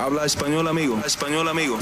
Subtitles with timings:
[0.00, 0.98] Habla español, amigo.
[1.04, 1.78] Español, amigo.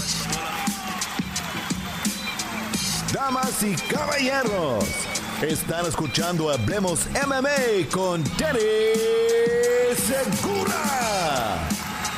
[3.13, 4.85] Damas y caballeros,
[5.41, 8.59] están escuchando Hablemos MMA con Danny
[9.95, 11.69] Segura.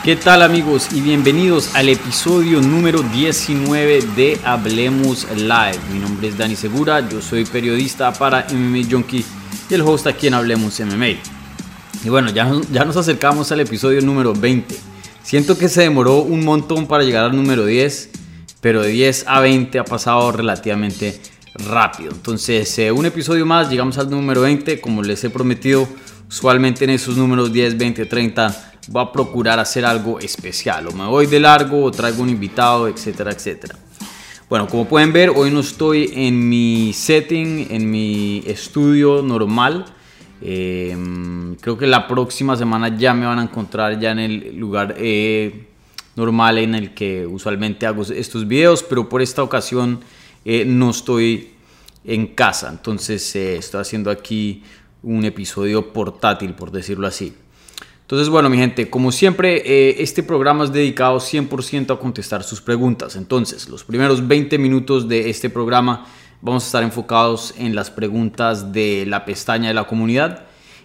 [0.03, 5.81] ¿Qué tal amigos y bienvenidos al episodio número 19 de Hablemos Live?
[5.93, 9.27] Mi nombre es Dani Segura, yo soy periodista para MMA Junkie
[9.69, 11.21] y el host aquí en Hablemos MMA.
[12.03, 14.90] Y bueno, ya, ya nos acercamos al episodio número 20.
[15.23, 18.11] Siento que se demoró un montón para llegar al número 10,
[18.61, 21.21] pero de 10 a 20 ha pasado relativamente
[21.55, 22.11] rápido.
[22.11, 25.87] Entonces, eh, un episodio más, llegamos al número 20, como les he prometido,
[26.29, 31.07] usualmente en esos números 10, 20, 30 voy a procurar hacer algo especial, o me
[31.07, 33.77] voy de largo, o traigo un invitado, etcétera, etcétera.
[34.49, 39.85] Bueno, como pueden ver, hoy no estoy en mi setting, en mi estudio normal,
[40.43, 44.95] Em, creo que la próxima semana ya me van a encontrar ya en el lugar
[44.99, 45.67] eh,
[46.17, 50.01] normal en el que usualmente hago estos videos, pero por esta ocasión
[50.45, 51.51] eh, no estoy
[52.05, 54.63] en casa, entonces eh, estoy haciendo aquí
[55.03, 57.35] un episodio portátil, por decirlo así.
[58.03, 63.15] Entonces, bueno, mi gente, como siempre, este programa es dedicado 100% a contestar sus preguntas.
[63.15, 66.07] Entonces, los primeros 20 minutos de este programa
[66.43, 70.45] Vamos a estar enfocados en las preguntas de la pestaña de la comunidad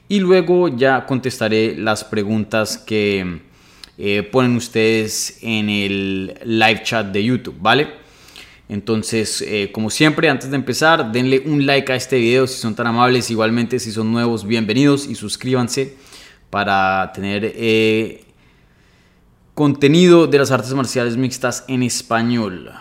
[0.10, 3.40] y luego ya contestaré las preguntas que
[3.98, 7.88] eh, ponen ustedes en el live chat de YouTube, ¿vale?
[8.68, 12.76] Entonces, eh, como siempre, antes de empezar, denle un like a este video si son
[12.76, 13.32] tan amables.
[13.32, 15.96] Igualmente, si son nuevos, bienvenidos y suscríbanse
[16.50, 18.26] para tener eh,
[19.54, 22.74] contenido de las artes marciales mixtas en español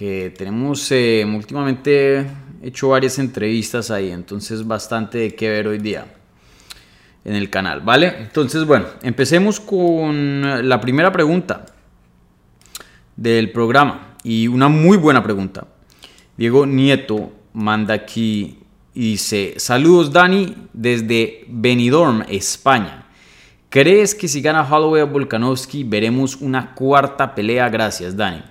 [0.00, 2.26] que tenemos eh, últimamente
[2.62, 6.06] hecho varias entrevistas ahí, entonces bastante de qué ver hoy día
[7.22, 8.16] en el canal, ¿vale?
[8.18, 11.66] Entonces, bueno, empecemos con la primera pregunta
[13.14, 15.66] del programa y una muy buena pregunta.
[16.34, 18.58] Diego Nieto manda aquí
[18.94, 23.04] y dice, saludos Dani desde Benidorm, España.
[23.68, 27.68] ¿Crees que si gana Holloway a Volkanovski veremos una cuarta pelea?
[27.68, 28.42] Gracias, Dani.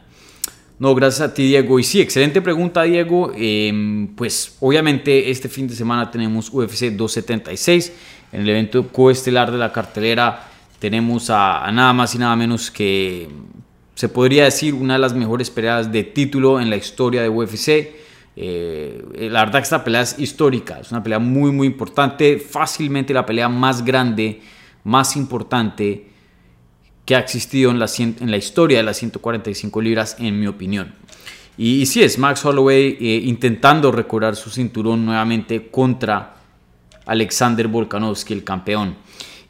[0.79, 1.77] No, gracias a ti, Diego.
[1.77, 3.33] Y sí, excelente pregunta, Diego.
[3.35, 7.91] Em, pues obviamente este fin de semana tenemos UFC 276.
[8.31, 10.47] En el evento coestelar de la cartelera
[10.79, 13.27] tenemos a, nada más y nada menos que
[13.93, 17.99] se podría decir una de las mejores peleas de título en la historia de UFC.
[18.37, 23.13] Eh, la verdad que esta pelea es histórica, es una pelea muy muy importante, fácilmente
[23.13, 24.39] la pelea más grande,
[24.85, 26.08] más importante
[27.09, 30.93] que ha existido en la, historia de las 145 libras, en mi opinión.
[31.57, 36.35] Y, sí, es Max Holloway eh, intentando recobrar su cinturón nuevamente contra
[37.07, 38.95] Alexander Volkanovski, el campeón.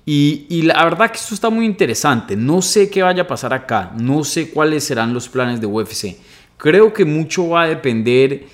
[0.06, 2.38] Y, y, la verdad que esto está muy interesante.
[2.38, 3.92] No sé qué vaya a pasar acá.
[4.00, 6.16] No sé cuáles serán los planes de UFC.
[6.56, 8.48] Creo que mucho va a depender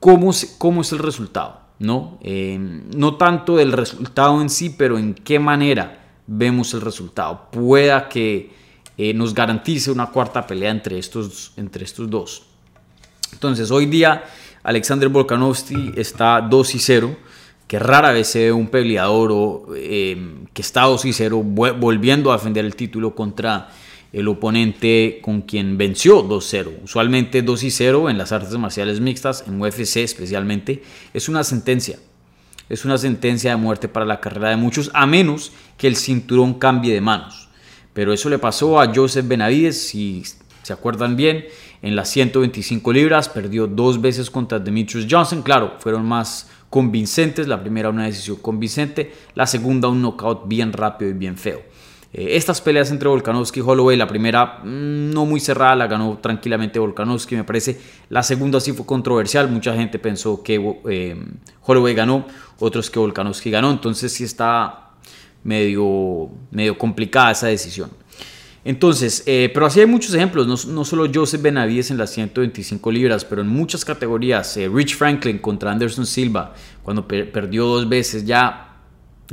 [0.00, 1.60] cómo, cómo es el resultado.
[1.78, 2.18] ¿no?
[2.22, 7.48] Em, no tanto del resultado en sí, pero en qué manera vemos el resultado.
[7.50, 8.50] Pueda que
[8.96, 11.52] eh, nos garantice una cuarta pelea entre estos,
[12.08, 12.46] dos.
[13.32, 14.24] Entonces, hoy día
[14.62, 17.16] Alexander Volkanovski está 2 y 0,
[17.66, 22.36] que rara vez se ve un peleador eh, que está 2 y 0 volviendo a
[22.36, 23.70] defender el título contra
[24.12, 26.82] el oponente con quien venció 2-0.
[26.84, 30.82] Usualmente 2 y 0 en las artes marciales mixtas, en UFC especialmente,
[31.14, 31.98] es una sentencia
[32.68, 36.54] es una sentencia de muerte para la carrera de muchos, a menos que el cinturón
[36.54, 37.48] cambie de manos.
[37.92, 40.22] Pero eso le pasó a Joseph Benavides, si
[40.62, 41.44] se acuerdan bien,
[41.82, 45.42] en las 125 libras, perdió dos veces contra Demetrius Johnson.
[45.42, 47.48] Claro, fueron más convincentes.
[47.48, 51.60] La primera una decisión convincente, la segunda un knockout bien rápido y bien feo.
[52.14, 56.18] Eh, estas peleas entre Volkanovski y Holloway, la primera mm, no muy cerrada, la ganó
[56.20, 57.80] tranquilamente Volkanovski, me parece.
[58.10, 61.16] La segunda sí fue controversial, mucha gente pensó que eh,
[61.62, 62.26] Holloway ganó,
[62.58, 64.90] otros que Volkanovski ganó, entonces sí está
[65.42, 67.90] medio, medio complicada esa decisión.
[68.64, 72.92] Entonces, eh, pero así hay muchos ejemplos, no, no, solo Joseph Benavides en las 125
[72.92, 74.56] libras, pero en muchas categorías.
[74.56, 76.54] Rich Franklin contra Anderson Silva,
[76.84, 78.71] cuando perdió dos veces, ya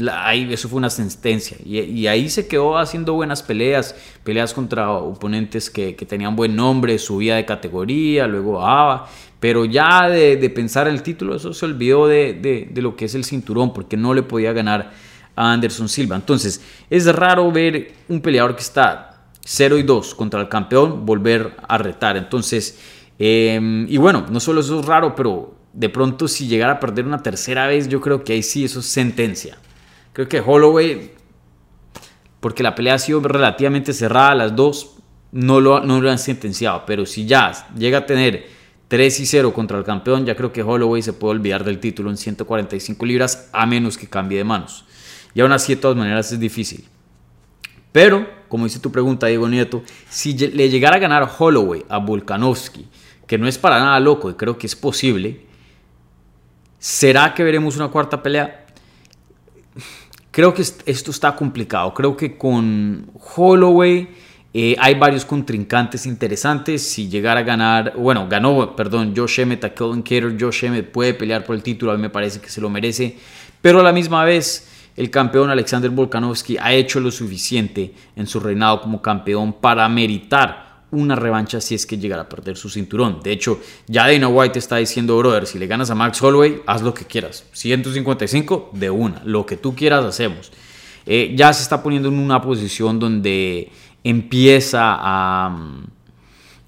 [0.07, 1.57] ahí, eso fue una sentencia.
[1.65, 7.35] Y, ahí se quedó haciendo buenas peleas, peleas contra oponentes que, tenían buen nombre, subía
[7.35, 9.09] de categoría, luego bajaba.
[9.39, 13.25] Pero ya de, pensar en el título, eso se olvidó de, lo que es el
[13.25, 14.91] cinturón, porque no le podía ganar
[15.35, 16.15] a Anderson Silva.
[16.15, 21.55] Entonces, es raro ver un peleador que está 0 y 2 contra el campeón volver
[21.67, 22.17] a retar.
[22.17, 22.79] Entonces,
[23.17, 27.05] em, y bueno, no solo eso es raro, pero de pronto si llegara a perder
[27.05, 29.57] una tercera vez, yo creo que ahí sí eso es sentencia.
[30.13, 31.11] Creo que Holloway
[32.39, 34.95] porque la pelea ha sido relativamente cerrada, las dos
[35.31, 38.47] no lo, han sentenciado, pero si ya llega a tener
[38.87, 42.09] 3 y 0 contra el campeón, ya creo que Holloway se puede olvidar del título
[42.09, 44.85] en 145 libras a menos que cambie de manos.
[45.33, 46.87] Y aún así, de todas maneras, es difícil.
[47.91, 52.87] Pero, como dice tu pregunta, Diego Nieto, si le llegara a ganar Holloway a Volkanovski,
[53.27, 55.45] que no es para nada loco y creo que es posible,
[56.79, 58.65] ¿será que veremos una cuarta pelea?
[60.31, 61.93] Creo que esto está complicado.
[61.93, 64.07] Creo que con Holloway
[64.53, 66.81] eh, hay varios contrincantes interesantes.
[66.81, 70.35] Si llegara a ganar, bueno, ganó, perdón, Josh Emmett a Kelvin Cater.
[70.39, 73.17] Josh Emmett puede pelear por el título, a mí me parece que se lo merece.
[73.61, 78.39] Pero a la misma vez, el campeón Alexander Volkanovski ha hecho lo suficiente en su
[78.39, 83.21] reinado como campeón para meritar una revancha si es que llegara a perder su cinturón.
[83.21, 86.81] De hecho, ya Dana White está diciendo, brother, si le ganas a Max Holloway, haz
[86.81, 87.45] lo que quieras.
[87.53, 90.51] 155 de una, lo que tú quieras hacemos.
[91.05, 93.71] Eh, ya se está poniendo en una posición donde
[94.03, 95.55] empieza a,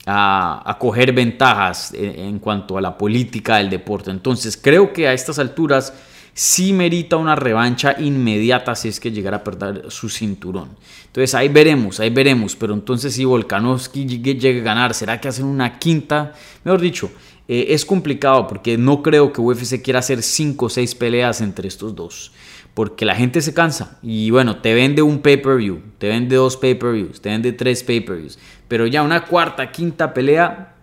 [0.06, 4.12] a, coger ventajas en cuanto a la política del deporte.
[4.12, 5.94] Entonces, creo que a estas alturas
[6.34, 10.70] sí merita una revancha inmediata si es que llegara a perder su cinturón.
[11.08, 12.56] Entonces ahí veremos, ahí veremos.
[12.56, 16.34] Pero entonces si Volkanovski llegue, a ganar, ¿será que hacen una quinta?
[16.64, 17.12] Mejor dicho,
[17.48, 21.68] eh, es complicado porque no creo que UFC quiera hacer 5 o 6 peleas entre
[21.68, 22.32] estos dos.
[22.74, 24.00] Porque la gente se cansa.
[24.02, 28.40] Y bueno, te vende un pay-per-view, te vende dos pay-per-views, te vende tres pay-per-views.
[28.70, 30.76] Pero ya una cuarta, quinta pelea,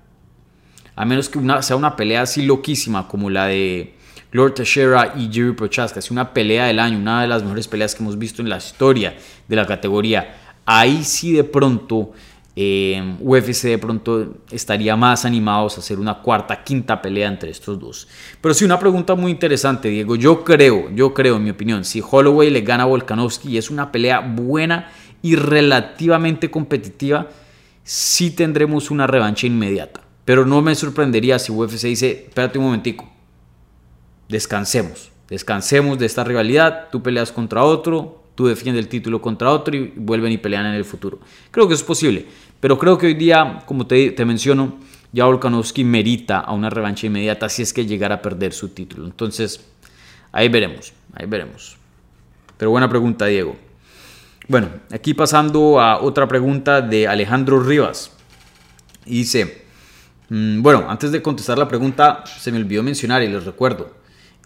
[0.95, 3.95] a menos que sea una pelea así loquísima como la de
[4.33, 5.99] Lord Teixeira y Jerry Prochaska.
[5.99, 8.59] Es una pelea del año, una de las mejores peleas que hemos visto en la
[8.59, 9.17] historia
[9.47, 10.37] de la categoría.
[10.65, 12.13] Ahí sí de pronto
[12.61, 17.79] eh, UFC de pronto estaría más animados a hacer una cuarta, quinta pelea entre estos
[17.79, 18.09] dos.
[18.41, 20.17] Pero sí, una pregunta muy interesante, Diego.
[20.17, 23.71] Yo creo, yo creo, en mi opinión, si Holloway le gana a Volkanovski y es
[23.71, 24.91] una pelea buena
[25.23, 27.29] y relativamente competitiva,
[27.85, 30.01] sí tendremos una revancha inmediata.
[30.25, 33.09] Pero no me sorprendería si UFC dice, espérate un momentico,
[34.29, 39.77] descansemos, descansemos de esta rivalidad, tú peleas contra otro, tú defiendes el título contra otro
[39.77, 41.19] y vuelven y pelean en el futuro.
[41.51, 42.27] Creo que eso es posible,
[42.61, 44.79] pero creo que hoy día, como te, menciono,
[45.13, 49.07] ya Volkanovski merita a una revancha inmediata si es que llegara a perder su título.
[49.07, 49.65] Entonces,
[50.31, 51.77] ahí veremos, ahí veremos.
[52.57, 53.57] Pero buena pregunta, Diego.
[54.47, 58.13] Bueno, aquí pasando a otra pregunta de Alejandro Rivas.
[59.05, 59.65] dice,
[60.29, 63.98] mm, bueno, antes de contestar la pregunta, se me olvidó mencionar y les recuerdo,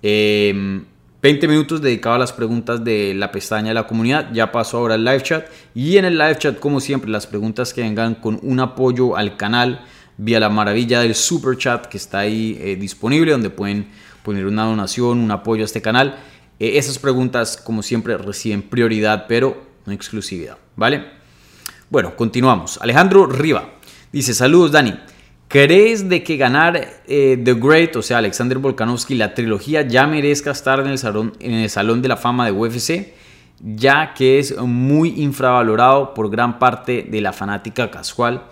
[0.02, 0.86] 20
[1.22, 4.32] em, minutos dedicados a las preguntas de la pestaña de la comunidad.
[4.32, 5.46] Ya pasó ahora el live chat.
[5.74, 9.36] Y en el live chat, como siempre, las preguntas que vengan con un apoyo al
[9.36, 9.84] canal
[10.18, 13.88] vía la maravilla del super chat que está ahí eh, disponible, donde pueden
[14.22, 16.18] poner una donación, un apoyo a este canal.
[16.58, 20.58] Eh, esas preguntas, como siempre, reciben prioridad, pero no exclusividad.
[20.76, 21.04] ¿Vale?
[21.90, 22.78] Bueno, continuamos.
[22.80, 23.74] Alejandro Riva
[24.10, 24.94] dice: Saludos, Dani.
[25.52, 30.50] ¿Crees de que ganar eh, The Great, o sea, Alexander Volkanovski, la trilogía, ya merezca
[30.50, 33.12] estar en el, salón, en el Salón de la Fama de UFC?
[33.60, 38.44] Ya que es muy infravalorado por gran parte de la fanática casual.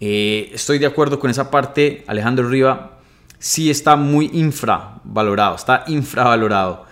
[0.00, 2.98] Eh, estoy de acuerdo con esa parte, Alejandro Riva.
[3.38, 6.86] Sí está muy infravalorado, está infravalorado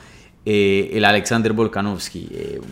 [0.47, 2.29] eh, el Alexander Volkanovski.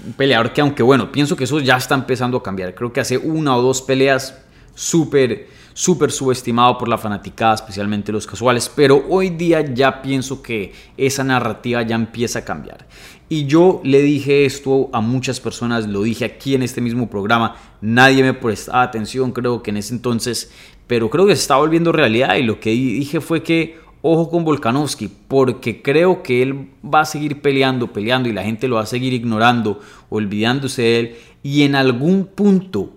[0.07, 2.77] un peleador que, aunque bueno, pienso que eso ya está empezando a cambiar.
[2.77, 4.39] Creo que hace una o dos peleas
[4.77, 10.73] súper súper subestimado por la fanaticada, especialmente los casuales, pero hoy día ya pienso que
[10.97, 12.89] esa narrativa ya empieza a cambiar.
[13.29, 17.55] Y yo le dije esto a muchas personas, lo dije aquí en este mismo programa,
[17.81, 20.51] nadie me prestaba atención, creo que en ese entonces,
[20.89, 24.45] pero creo que se está volviendo realidad y lo que dije fue que ojo con
[24.45, 28.83] Volkanovski, porque creo que él va a seguir peleando, peleando y la gente lo va
[28.83, 29.79] a seguir ignorando,
[30.11, 32.95] olvidándose de él y en algún punto,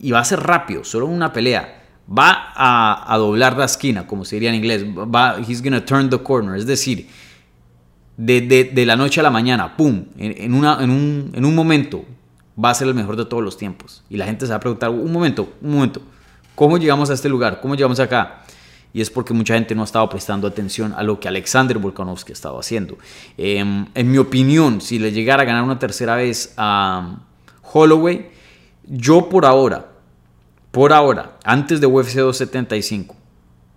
[0.00, 4.36] y va a ser rápido, solo una pelea, va a, doblar la esquina, como se
[4.36, 7.08] diría en inglés, va, he's gonna turn the corner, es decir,
[8.16, 12.04] de, la noche a la mañana, ¡pum!, en, una, en, un, en un momento
[12.62, 14.02] va a ser el mejor de todos los tiempos.
[14.08, 16.00] Y la gente se va a preguntar, un momento, un momento,
[16.54, 17.60] ¿cómo llegamos a este lugar?
[17.60, 18.42] ¿Cómo llegamos acá?
[18.94, 22.32] Y es porque mucha gente no ha estado prestando atención a lo que Alexander Volkanovski
[22.32, 22.96] ha estado haciendo.
[23.36, 27.18] Em, en mi opinión, si le llegara a ganar una tercera vez a
[27.60, 28.30] Holloway,
[28.86, 29.95] yo por ahora,
[30.76, 33.16] por ahora, antes de UFC 275,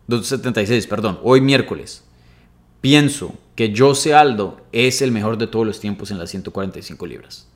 [0.08, 2.04] 276, perdón, hoy miércoles,
[2.82, 7.48] pienso que Jose Aldo es el mejor de todos los tiempos en las 145 libras.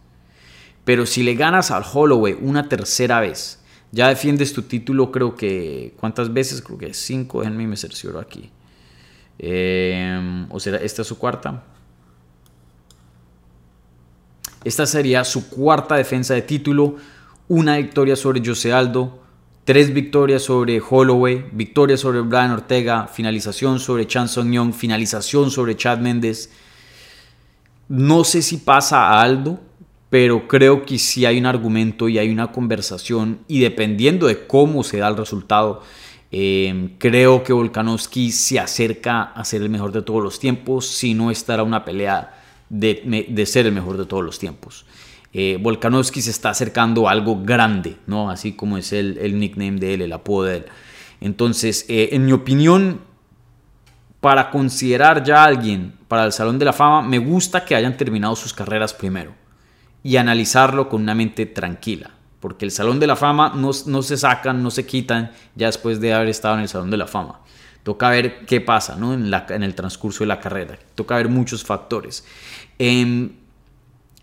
[0.86, 3.60] Pero si le ganas al Holloway una tercera vez,
[3.92, 5.94] ya defiendes tu título, creo que.
[6.00, 6.62] ¿Cuántas veces?
[6.62, 7.42] Creo que cinco.
[7.42, 8.50] Déjenme me cercioro aquí.
[9.40, 11.66] Em, o será, esta es su cuarta.
[14.64, 16.96] Esta sería su cuarta defensa de título,
[17.50, 19.23] una victoria sobre Jose Aldo,
[19.66, 26.00] tres victorias sobre Holloway, victoria sobre Brian Ortega, finalización sobre Chan Song finalización sobre Chad
[26.00, 26.50] Méndez.
[27.88, 29.60] No sé si pasa a Aldo,
[30.10, 34.84] pero creo que sí hay un argumento y hay una conversación y dependiendo de cómo
[34.84, 35.82] se da el resultado,
[36.32, 41.14] eh, creo que Volkanovski se acerca a ser el mejor de todos los tiempos, si
[41.14, 44.86] no estará una pelea de, ser el mejor de todos los tiempos.
[45.34, 48.30] Eh, Volkanovski se está acercando a algo grande, ¿no?
[48.30, 50.66] así como es el, nickname de él, el apodo de él.
[51.22, 53.02] Entonces, eh, en mi opinión,
[54.20, 57.98] para considerar ya a alguien para el Salón de la Fama, me gusta que hayan
[57.98, 59.34] terminado sus carreras primero
[60.04, 62.12] y analizarlo con una mente tranquila.
[62.40, 66.14] Porque el Salón de la Fama no, se sacan, no se quitan ya después de
[66.14, 67.40] haber estado en el Salón de la Fama.
[67.84, 69.14] Toca ver qué pasa ¿no?
[69.14, 70.78] en, la, en el transcurso de la carrera.
[70.94, 72.26] Toca ver muchos factores.
[72.78, 73.32] Em,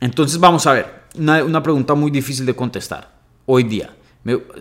[0.00, 3.10] entonces vamos a ver, una, pregunta muy difícil de contestar
[3.46, 3.94] hoy día.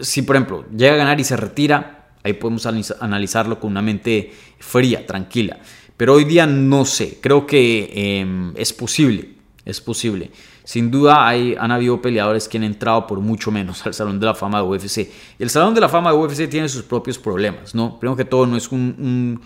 [0.01, 4.33] si por ejemplo llega a ganar y se retira, ahí podemos analizarlo con una mente
[4.59, 5.59] fría, tranquila.
[5.97, 9.33] Pero hoy día no sé, creo que em, es posible,
[9.65, 10.31] es posible.
[10.63, 14.25] Sin duda hay, han habido peleadores que han entrado por mucho menos al Salón de
[14.27, 15.09] la Fama de UFC.
[15.39, 17.99] El Salón de la Fama de UFC tiene sus propios problemas, ¿no?
[17.99, 19.41] Primero que todo, no es un,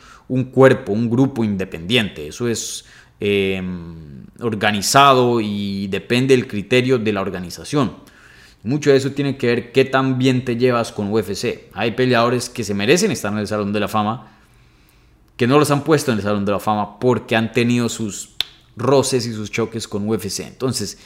[0.52, 2.28] cuerpo, un grupo independiente.
[2.28, 2.86] Eso es
[3.26, 7.96] em, organizado y depende del criterio de la organización.
[8.64, 11.70] Mucho de eso tiene que ver qué tan bien te llevas con UFC.
[11.74, 14.38] Hay peleadores que se merecen estar en el Salón de la Fama,
[15.38, 18.36] que no los han puesto en el Salón de la Fama porque han tenido sus
[18.76, 20.42] roces y sus choques con UFC.
[20.42, 20.98] Entonces,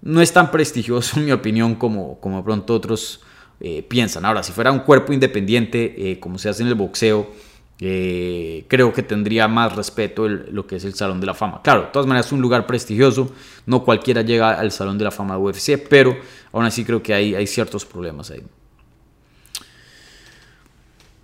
[0.00, 3.20] no es tan prestigioso en mi opinión como, como pronto otros
[3.60, 4.24] eh, piensan.
[4.24, 7.30] Ahora, si fuera un cuerpo independiente, eh, como se hace en el boxeo,
[7.80, 11.62] eh, creo que tendría más respeto lo que es el Salón de la Fama.
[11.62, 13.32] Claro, de todas maneras es un lugar prestigioso,
[13.66, 16.16] no cualquiera llega al Salón de la Fama de UFC, pero
[16.52, 18.42] aún así creo que hay, hay ciertos problemas ahí.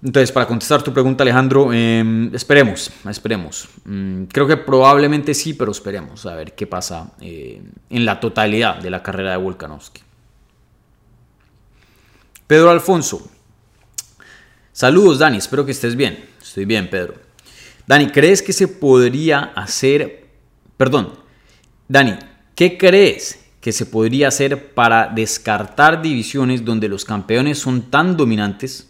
[0.05, 3.67] Entonces, para contestar tu pregunta, Alejandro, em, esperemos, esperemos.
[3.87, 8.77] Mm, creo que probablemente sí, pero esperemos a ver qué pasa eh, en la totalidad
[8.77, 10.03] de la carrera de Volkanovski.
[12.47, 13.27] Pedro Alfonso.
[14.73, 16.34] Saludos, Dani, espero que estés bien.
[16.55, 17.15] Estoy bien, Pedro.
[17.85, 20.29] Dani, ¿crees que se podría hacer...
[20.77, 21.15] Perdón,
[21.89, 22.15] Dani,
[22.55, 28.89] ¿qué crees que se podría hacer para descartar divisiones donde los campeones son tan dominantes?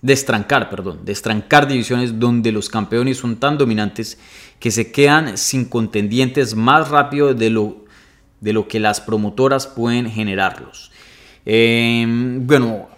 [0.00, 4.18] destrancar, perdón, destrancar divisiones donde los campeones son tan dominantes
[4.58, 7.84] que se quedan sin contendientes más rápido de lo,
[8.40, 10.90] de lo que las promotoras pueden generarlos.
[11.44, 12.88] Em, bueno,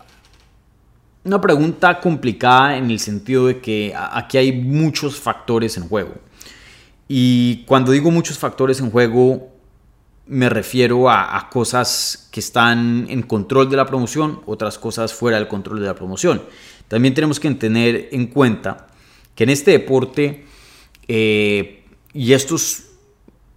[1.26, 6.14] una pregunta complicada en el sentido de que aquí hay muchos factores en juego.
[7.08, 9.48] Y cuando digo muchos factores en juego,
[10.26, 15.48] me refiero a, cosas que están en control de la promoción, otras cosas fuera del
[15.48, 16.42] control de la promoción.
[16.86, 18.86] También tenemos que tener en cuenta
[19.34, 20.46] que en este deporte,
[21.08, 22.90] eh, y esto es,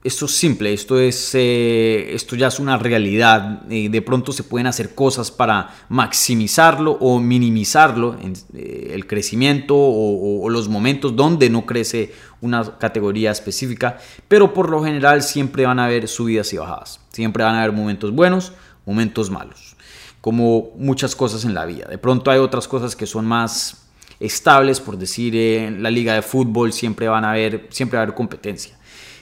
[0.03, 4.67] esto es simple, esto, es, eh, esto ya es una realidad, de pronto se pueden
[4.67, 8.17] hacer cosas para maximizarlo o minimizarlo,
[8.53, 14.69] eh, el crecimiento o, o los momentos donde no crece una categoría específica, pero por
[14.69, 18.53] lo general siempre van a haber subidas y bajadas, siempre van a haber momentos buenos,
[18.85, 19.75] momentos malos
[20.21, 21.87] como muchas cosas en la vida.
[21.87, 23.85] De pronto hay otras cosas que son más
[24.19, 28.03] estables, por decir, en la liga de fútbol siempre van a haber, siempre va a
[28.03, 28.77] haber competencia.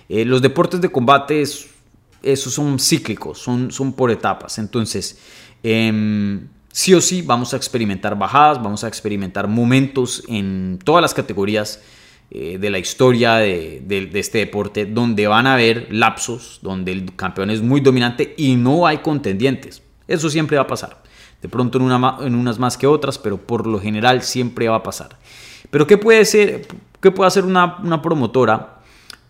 [0.10, 4.58] Eh, los deportes de combate, esos son cíclicos, son, son por etapas.
[4.58, 5.20] Entonces,
[5.64, 11.14] em, sí o sí vamos a experimentar bajadas, vamos a experimentar momentos en todas las
[11.14, 11.82] categorías
[12.30, 17.50] eh, de la historia de, este deporte donde van a haber lapsos, donde el campeón
[17.50, 19.82] es muy dominante y no hay contendientes.
[20.08, 21.02] Eso siempre va a pasar.
[21.42, 24.78] De pronto en, una, en unas más que otras, pero por lo general siempre va
[24.78, 25.18] a pasar.
[25.70, 26.68] Pero ¿qué puede, ser,
[27.02, 28.77] qué puede hacer una promotora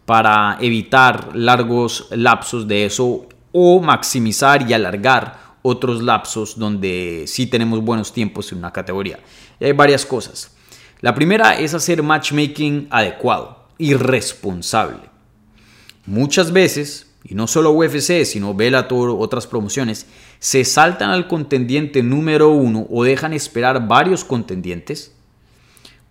[0.08, 7.84] para evitar largos lapsos de eso o maximizar y alargar otros lapsos donde sí tenemos
[7.84, 9.20] buenos tiempos en una categoría?
[9.60, 10.56] hay varias cosas.
[11.02, 15.02] La primera es hacer matchmaking adecuado y responsable.
[16.06, 20.06] Muchas veces y no solo UFC, sino Bellator, otras promociones,
[20.40, 25.14] se saltan al contendiente número uno o dejan esperar varios contendientes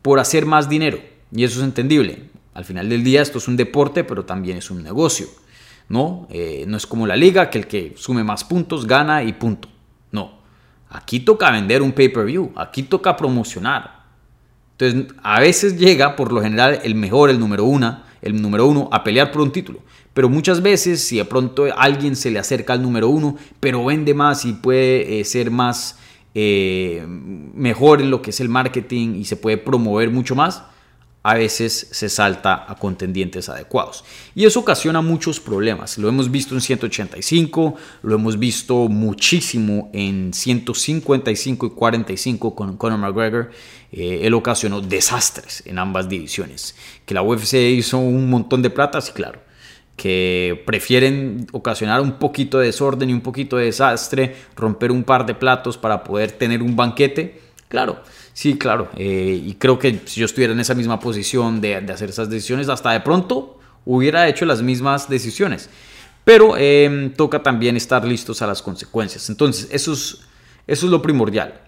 [0.02, 0.98] por hacer más dinero.
[1.32, 2.35] Y eso es entendible.
[2.56, 5.26] Al final del día esto es un deporte, pero también es un negocio.
[5.90, 6.26] ¿no?
[6.30, 9.68] Eh, no es como la liga, que el que sume más puntos gana y punto.
[10.10, 10.40] No.
[10.88, 14.04] Aquí toca vender un pay-per-view, aquí toca promocionar.
[14.78, 18.88] Entonces, a veces llega, por lo general, el mejor, el número uno, el número uno,
[18.90, 19.80] a pelear por un título.
[20.14, 24.14] Pero muchas veces, si de pronto alguien se le acerca al número uno, pero vende
[24.14, 25.98] más y puede eh, ser más
[26.34, 30.62] eh, mejor en lo que es el marketing y se puede promover mucho más,
[31.26, 34.04] a veces se salta a contendientes adecuados.
[34.36, 35.98] Y eso ocasiona muchos problemas.
[35.98, 43.00] Lo hemos visto en 185, lo hemos visto muchísimo en 155 y 45 con Conor
[43.00, 43.50] McGregor.
[43.90, 46.76] Eh, él ocasionó desastres en ambas divisiones.
[47.04, 49.40] Que la UFC hizo un montón de plata, sí, claro.
[49.96, 55.26] Que prefieren ocasionar un poquito de desorden y un poquito de desastre, romper un par
[55.26, 58.00] de platos para poder tener un banquete, claro
[58.36, 58.90] Sí, claro.
[58.98, 62.68] Eh, y creo que si yo estuviera en esa misma posición de, hacer esas decisiones,
[62.68, 65.70] hasta de pronto hubiera hecho las mismas decisiones.
[66.22, 69.30] Pero em, toca también estar listos a las consecuencias.
[69.30, 70.20] Entonces, eso es,
[70.66, 71.62] eso es lo primordial.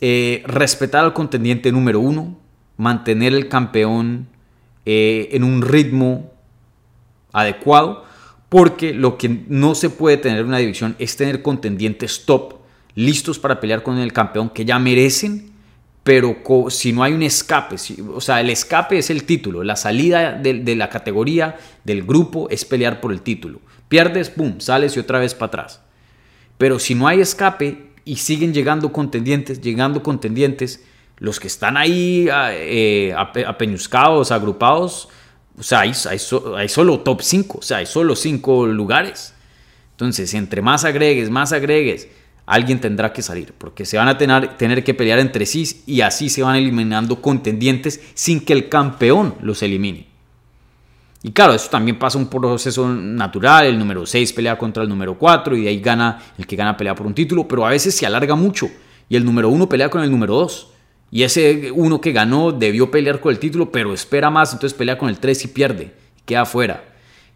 [0.00, 2.36] Eh, respetar al contendiente número uno,
[2.76, 4.26] mantener el campeón
[4.86, 6.32] eh, en un ritmo
[7.32, 8.06] adecuado,
[8.48, 12.63] porque lo que no se puede tener en una división es tener contendientes top
[12.94, 15.52] listos para pelear con el campeón que ya merecen,
[16.04, 16.36] pero
[16.68, 17.76] si no hay un escape,
[18.14, 22.66] o sea, el escape es el título, la salida de, la categoría, del grupo, es
[22.66, 23.60] pelear por el título.
[23.88, 25.80] Pierdes, pum, sales y otra vez para atrás.
[26.58, 30.84] Pero si no hay escape y siguen llegando contendientes, llegando contendientes,
[31.16, 35.08] los que están ahí eh, apeñuscados, agrupados,
[35.58, 35.92] o sea, hay,
[36.56, 39.32] hay solo top 5, o sea, hay solo 5 lugares.
[39.92, 42.08] Entonces, entre más agregues, más agregues,
[42.46, 46.28] alguien tendrá que salir, porque se van a tener, que pelear entre sí y así
[46.28, 50.08] se van eliminando contendientes sin que el campeón los elimine.
[51.22, 55.18] Y claro, eso también pasa un proceso natural, el número 6 pelea contra el número
[55.18, 57.94] 4 y de ahí gana el que gana pelea por un título, pero a veces
[57.94, 58.68] se alarga mucho
[59.08, 60.68] y el número 1 pelea con el número 2.
[61.10, 64.98] Y ese uno que ganó debió pelear con el título, pero espera más, entonces pelea
[64.98, 65.94] con el 3 y pierde,
[66.26, 66.84] queda fuera.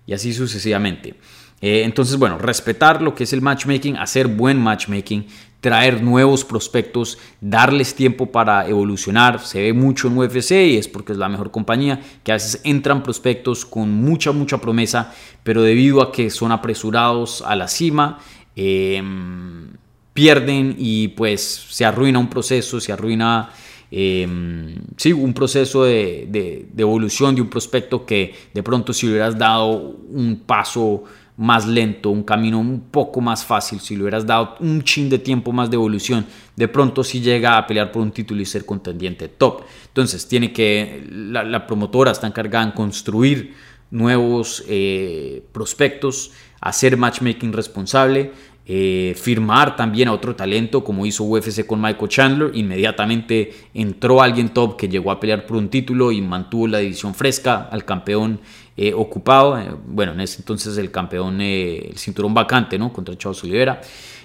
[0.04, 1.14] Y así sucesivamente.
[1.60, 5.26] Eh, entonces, bueno, respetar lo que es el matchmaking, hacer buen matchmaking,
[5.60, 9.40] traer nuevos prospectos, darles tiempo para evolucionar.
[9.40, 12.60] Se ve mucho en UFC y es porque es la mejor compañía, que a veces
[12.64, 18.18] entran prospectos con mucha, mucha promesa, pero debido a que son apresurados a la cima,
[18.54, 19.70] em,
[20.12, 23.50] pierden y pues se arruina un proceso, se arruina...
[23.90, 29.38] Em, sí, un proceso de, de, evolución de un prospecto que de pronto si hubieras
[29.38, 31.04] dado un paso
[31.38, 35.20] más lento, un camino un poco más fácil, si le hubieras dado un chin de
[35.20, 38.66] tiempo más de evolución, de pronto si llega a pelear por un título y ser
[38.66, 39.62] contendiente top.
[39.86, 43.54] Entonces tiene que, la, promotora está encargada en construir
[43.92, 48.32] nuevos eh, prospectos, hacer matchmaking responsable,
[48.70, 52.50] eh, firmar también a otro talento como hizo UFC con Michael Chandler.
[52.52, 57.14] Inmediatamente entró alguien top que llegó a pelear por un título y mantuvo la división
[57.14, 58.40] fresca al campeón
[58.80, 62.92] eh, ocupado, eh, bueno, en ese entonces el campeón, eh, el cinturón vacante, ¿no?
[62.92, 63.80] Contra Charles Oliveira.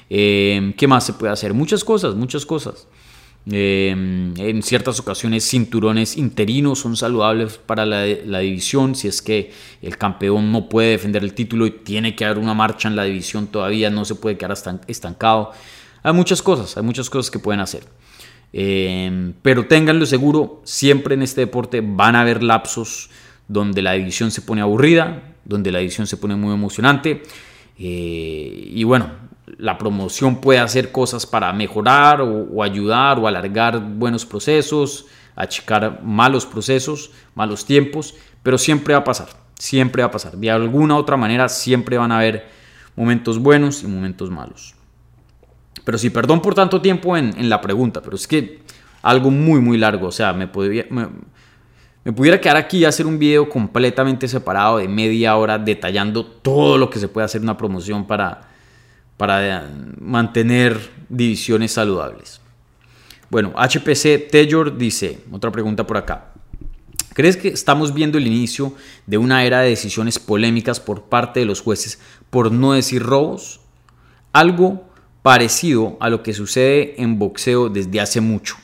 [0.07, 1.55] ¿Qué más se puede hacer?
[1.55, 2.87] Muchas cosas, muchas cosas.
[3.47, 9.97] en ciertas ocasiones cinturones interinos son saludables para la, la, división si es que el
[9.97, 13.47] campeón no puede defender el título y tiene que haber una marcha en la división
[13.47, 14.55] todavía, no se puede quedar
[14.87, 15.51] estancado.
[16.03, 17.85] Hay muchas cosas, hay muchas cosas que pueden hacer.
[19.41, 23.09] pero ténganlo seguro, siempre en este deporte van a haber lapsos
[23.53, 27.23] donde la edición se pone aburrida, donde la edición se pone muy emocionante.
[27.77, 29.11] Eh, y bueno,
[29.57, 36.45] la promoción puede hacer cosas para mejorar o, ayudar o alargar buenos procesos, achicar malos
[36.45, 40.35] procesos, malos tiempos, pero siempre va a pasar, siempre va a pasar.
[40.35, 42.47] De alguna u otra manera siempre van a haber
[42.95, 44.73] momentos buenos y momentos malos.
[45.83, 48.61] Pero sí, perdón por tanto tiempo en, la pregunta, pero es que
[49.03, 50.87] algo muy, muy largo, o sea, me podría...
[52.11, 56.89] pudiera quedar aquí y hacer un video completamente separado de media hora detallando todo lo
[56.89, 58.41] que se puede hacer en una promoción para,
[59.15, 62.41] para mantener divisiones saludables.
[63.29, 66.33] Bueno, HPC Taylor dice, otra pregunta por acá.
[67.13, 68.73] ¿Crees que estamos viendo el inicio
[69.05, 73.61] de una era de decisiones polémicas por parte de los jueces, por no decir robos?
[74.33, 74.89] Algo
[75.21, 78.55] parecido a lo que sucede en boxeo desde hace mucho.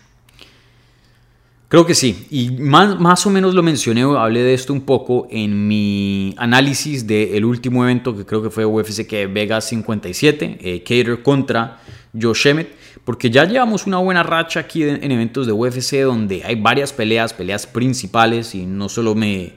[1.69, 5.27] Creo que sí, y más, más, o menos lo mencioné, hablé de esto un poco
[5.29, 10.81] en mi análisis del último evento que creo que fue UFC que Vegas 57, eh,
[10.81, 11.79] Cater contra
[12.19, 16.59] Josh Emmett, porque ya llevamos una buena racha aquí en, eventos de UFC donde hay
[16.59, 19.53] varias peleas, peleas principales, y no solo me,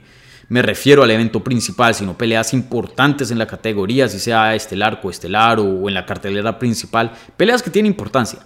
[0.49, 5.59] me refiero al evento principal, sino peleas importantes en la categoría, si sea estelar, coestelar
[5.59, 8.37] o, o en la cartelera principal, peleas que tienen importancia.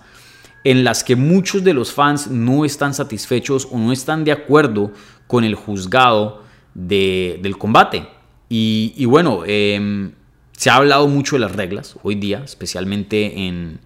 [0.70, 4.92] En las que muchos de los fans no están satisfechos o no están de acuerdo
[5.26, 8.06] con el juzgado del combate.
[8.50, 10.12] Y, bueno, em,
[10.52, 13.80] se ha hablado mucho de las reglas hoy día, especialmente en,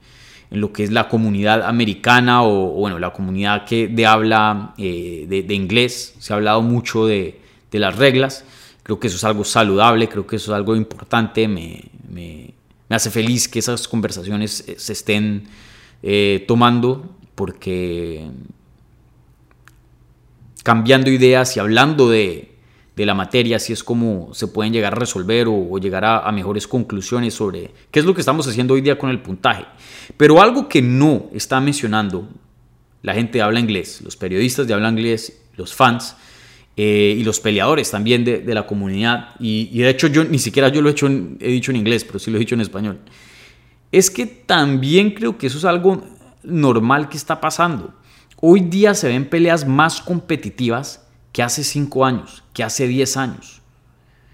[0.49, 5.53] lo que es la comunidad americana o, bueno, la comunidad que de habla eh, de,
[5.53, 6.15] inglés.
[6.17, 7.39] Se ha hablado mucho de,
[7.73, 8.43] las reglas.
[8.81, 11.47] Creo que eso es algo saludable, creo que eso es algo importante.
[11.47, 12.55] Me, me,
[12.89, 15.43] hace feliz que esas conversaciones eh, se estén
[16.03, 18.27] eh, tomando porque
[20.63, 22.51] cambiando ideas y hablando de,
[22.95, 26.67] de la materia, así es como se pueden llegar a resolver o, llegar a, mejores
[26.67, 29.65] conclusiones sobre qué es lo que estamos haciendo hoy día con el puntaje.
[30.17, 32.29] Pero algo que no está mencionando
[33.01, 36.15] la gente de habla inglés, los periodistas de habla inglés, los fans
[36.77, 40.81] eh, y los peleadores también de, la comunidad, y, de hecho yo ni siquiera yo
[40.81, 42.99] lo he, hecho he dicho en inglés, pero sí lo he dicho en español,
[43.91, 46.01] es que también creo que eso es algo
[46.43, 47.93] normal que está pasando.
[48.39, 53.61] Hoy día se ven peleas más competitivas que hace 5 años, que hace 10 años.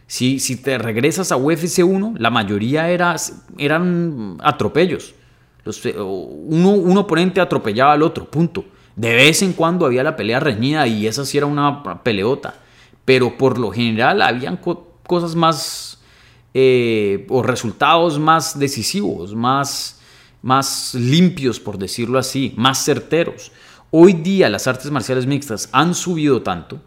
[0.07, 3.15] Si, si te regresas a UFC 1, la mayoría era,
[3.57, 5.13] eran atropellos.
[5.65, 8.63] Los, uno, un oponente atropellaba al otro, punto.
[8.95, 12.55] De vez en cuando había la pelea reñida y esa sí era una peleota.
[13.03, 14.57] Pero por lo general habían
[15.03, 15.86] cosas más
[16.59, 19.99] eh, o resultados más decisivos, más,
[20.41, 23.51] más limpios, por decirlo así, más certeros.
[23.91, 26.81] Hoy día las artes marciales mixtas han subido tanto,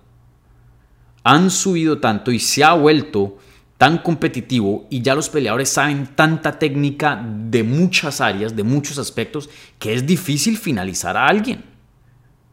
[1.23, 3.39] han subido tanto y se ha vuelto
[3.79, 9.49] tan competitivo y ya los peleadores saben tanta técnica de muchas áreas, de muchos aspectos,
[9.79, 11.63] que es difícil finalizar a alguien.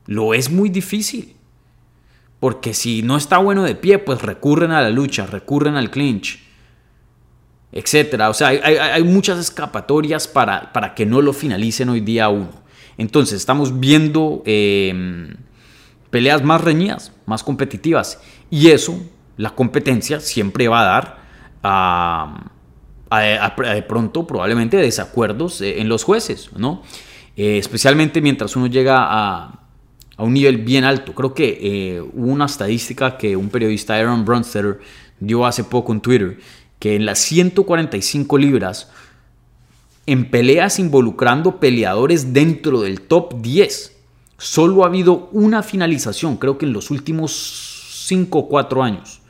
[0.06, 1.36] Lo es muy difícil.
[2.40, 6.46] Porque si no está bueno de pie, pues recurren a la lucha, recurren al clinch,
[7.78, 8.22] etc.
[8.30, 12.50] O sea, hay, muchas escapatorias para, para que no lo finalicen hoy día uno.
[12.98, 15.36] Entonces, estamos viendo em,
[16.10, 18.20] peleas más reñidas, más competitivas.
[18.50, 19.00] Y eso,
[19.38, 21.18] la competencia, siempre va a dar
[21.64, 22.52] a,
[23.76, 26.82] de pronto probablemente desacuerdos eh, en los jueces, ¿no?
[27.36, 29.60] Eh, especialmente mientras uno llega a,
[30.18, 31.14] un nivel bien alto.
[31.14, 34.80] Creo que eh, hubo una estadística que un periodista, Aaron Bronstetter,
[35.20, 36.40] dio hace poco en Twitter,
[36.80, 38.90] que en las 145 libras
[40.08, 43.94] en peleas involucrando peleadores dentro del top 10.
[44.38, 49.22] Solo ha habido una finalización, creo que en los últimos 5 o 4 años.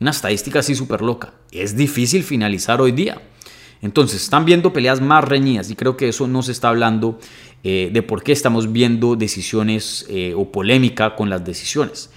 [0.00, 1.34] Una estadística así súper loca.
[1.50, 3.20] Es difícil finalizar hoy día.
[3.82, 7.18] Entonces, están viendo peleas más reñidas y creo que eso no se está hablando
[7.64, 12.10] eh, de por qué estamos viendo decisiones eh, o polémica con las decisiones.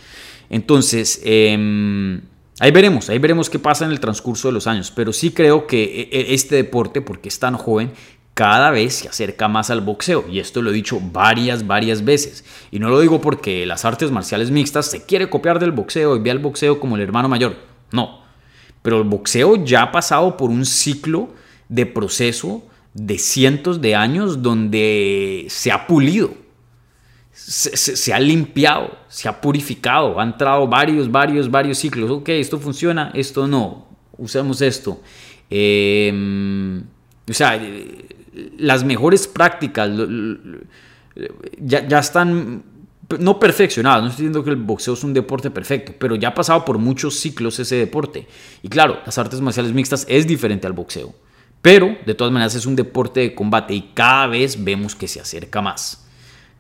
[0.52, 2.22] Entonces, eh,
[2.60, 5.68] Ahí veremos, ahí veremos qué pasa en el transcurso de los años, pero sí creo
[5.68, 7.92] que e, e, este deporte, porque es tan joven,
[8.34, 10.26] cada vez se acerca más al boxeo.
[10.30, 12.46] Y esto lo he dicho varias, varias veces.
[12.72, 16.20] Y no lo digo porque las artes marciales mixtas se quiere copiar del boxeo y
[16.20, 17.56] ve al boxeo como el hermano mayor.
[17.92, 18.22] No.
[18.82, 21.30] Pero el boxeo ya ha pasado por un ciclo
[21.70, 22.64] de proceso
[22.94, 26.45] de cientos de años donde se ha pulido
[27.36, 32.10] se, ha limpiado, se ha purificado, ha entrado varios, varios, varios ciclos.
[32.10, 35.02] Ok, esto funciona, esto no, usamos esto.
[35.50, 36.80] Em,
[37.30, 37.62] o sea,
[38.58, 39.92] las mejores prácticas
[41.60, 42.64] ya, están,
[43.20, 46.34] no perfeccionadas, no estoy diciendo que el boxeo es un deporte perfecto, pero ya ha
[46.34, 48.28] pasado por muchos ciclos ese deporte.
[48.64, 51.14] Y claro, las artes marciales mixtas es diferente al boxeo,
[51.62, 55.20] pero de todas maneras es un deporte de combate y cada vez vemos que se
[55.20, 56.05] acerca más.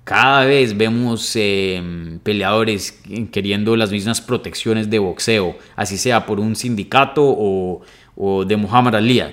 [0.06, 6.56] Cada vez vemos em, peleadores queriendo las mismas protecciones de boxeo, así sea por un
[6.56, 9.24] sindicato o, de Muhammad Ali.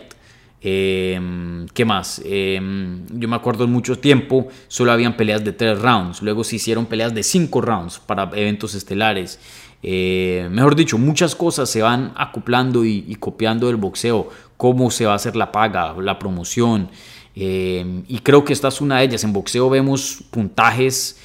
[0.63, 2.23] Em, ¿Qué más?
[2.25, 6.57] Em, yo me acuerdo en mucho tiempo solo habían peleas de tres rounds, luego se
[6.57, 9.39] hicieron peleas de cinco rounds para eventos estelares.
[9.83, 15.13] Eh, mejor dicho, muchas cosas se van acoplando y copiando del boxeo, cómo se va
[15.13, 16.89] a hacer la paga, la promoción.
[17.35, 19.25] Eh, y creo que esta es una de ellas.
[19.25, 21.19] En boxeo vemos puntajes,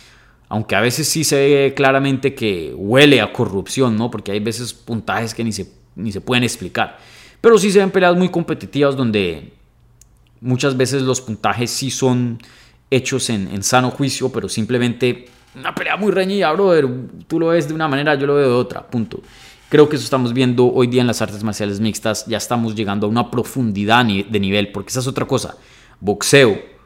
[0.49, 4.09] aunque a veces sí se ve claramente que huele a corrupción, ¿no?
[4.09, 6.97] Porque hay veces puntajes que ni se, ni se pueden explicar.
[7.41, 9.53] Pero sí se ven peleas muy competitivas donde
[10.41, 12.39] muchas veces los puntajes sí son
[12.89, 16.87] hechos en, en sano juicio, pero simplemente una pelea muy reñida, brother.
[17.27, 19.21] Tú lo ves de una manera, yo lo veo de otra, punto.
[19.69, 22.25] Creo que eso estamos viendo hoy día en las artes marciales mixtas.
[22.25, 25.57] Ya estamos llegando a una profundidad de nivel, porque esa es otra cosa
[25.99, 26.77] boxeo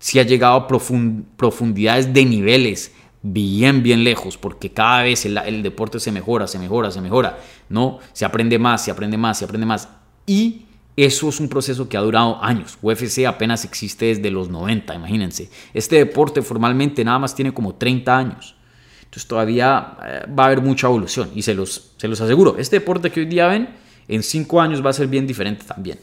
[0.00, 6.00] si ha llegado a profundidades de niveles bien, bien lejos, porque cada vez el, deporte
[6.00, 7.98] se mejora, se mejora, se mejora, ¿no?
[8.14, 9.88] Se aprende más, se aprende más, se aprende más.
[10.26, 12.76] Y Eso es un proceso que ha durado años.
[12.82, 15.48] UFC apenas existe desde los 90, imagínense.
[15.72, 18.56] Este deporte formalmente nada más tiene como 30 años.
[19.04, 22.56] Entonces todavía eh, va a haber mucha evolución y se los, se los aseguro.
[22.58, 23.70] Este deporte que hoy día ven,
[24.08, 26.00] en 5 años va a ser bien diferente también.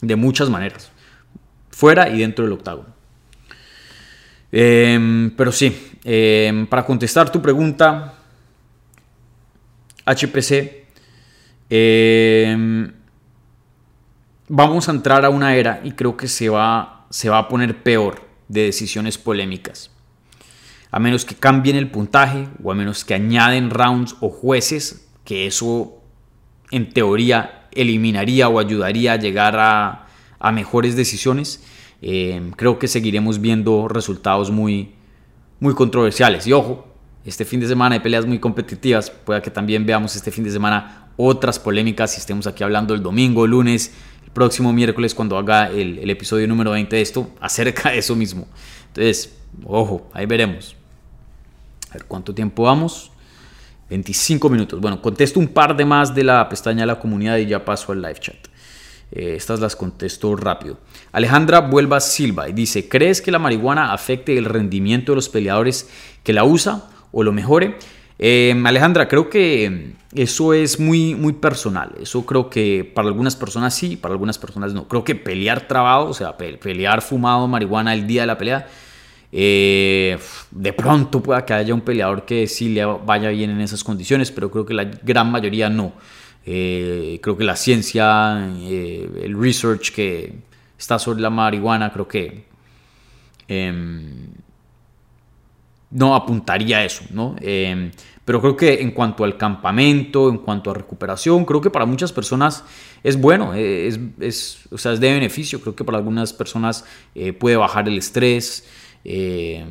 [0.00, 0.92] De muchas maneras.
[1.76, 2.88] Fuera y dentro del octágono.
[4.50, 8.14] Em, pero sí, em, para contestar tu pregunta,
[10.06, 10.86] HPC,
[11.68, 12.90] em,
[14.48, 17.82] vamos a entrar a una era y creo que se va, se va a poner
[17.82, 19.90] peor de decisiones polémicas.
[20.90, 25.46] A menos que cambien el puntaje o a menos que añaden rounds o jueces, que
[25.46, 26.00] eso
[26.70, 30.05] en teoría eliminaría o ayudaría a llegar a,
[30.38, 31.62] a mejores decisiones.
[32.02, 34.92] Eh, creo que seguiremos viendo resultados muy,
[35.60, 36.46] muy controversiales.
[36.46, 36.86] Y ojo,
[37.24, 39.10] este fin de semana hay peleas muy competitivas.
[39.10, 43.02] Puede que también veamos este fin de semana otras polémicas y estemos aquí hablando el
[43.02, 43.92] domingo, el lunes,
[44.24, 48.14] el próximo miércoles cuando haga el, el episodio número 20 de esto acerca de eso
[48.14, 48.46] mismo.
[48.88, 50.76] Entonces, ojo, ahí veremos.
[51.90, 53.10] A ver cuánto tiempo vamos.
[53.88, 54.80] 25 minutos.
[54.80, 57.92] Bueno, contesto un par de más de la pestaña de la comunidad y ya paso
[57.92, 58.36] al live chat.
[59.12, 60.78] Eh, estas las contesto rápido.
[61.12, 65.88] Alejandra Vuelva Silva y dice, ¿crees que la marihuana afecte el rendimiento de los peleadores
[66.24, 67.76] que la usa o lo mejore?
[68.18, 71.94] Eh, Alejandra, creo que eso es muy, muy personal.
[72.00, 74.88] Eso creo que para algunas personas sí, para algunas personas no.
[74.88, 78.66] Creo que pelear trabado, o sea, pelear fumado marihuana el día de la pelea,
[79.32, 80.18] eh,
[80.50, 84.30] de pronto pueda que haya un peleador que sí le vaya bien en esas condiciones,
[84.32, 85.92] pero creo que la gran mayoría no.
[86.48, 90.32] Eh, creo que la ciencia, eh, el research que
[90.78, 92.44] está sobre la marihuana, creo que
[93.48, 94.28] em,
[95.90, 97.34] no apuntaría a eso, ¿no?
[97.40, 97.90] Em,
[98.24, 102.12] pero creo que en cuanto al campamento, en cuanto a recuperación, creo que para muchas
[102.12, 102.64] personas
[103.02, 103.98] es bueno, es,
[104.70, 105.60] o sea, es de beneficio.
[105.60, 106.84] Creo que para algunas personas
[107.38, 108.64] puede bajar el estrés.
[109.08, 109.64] Eh,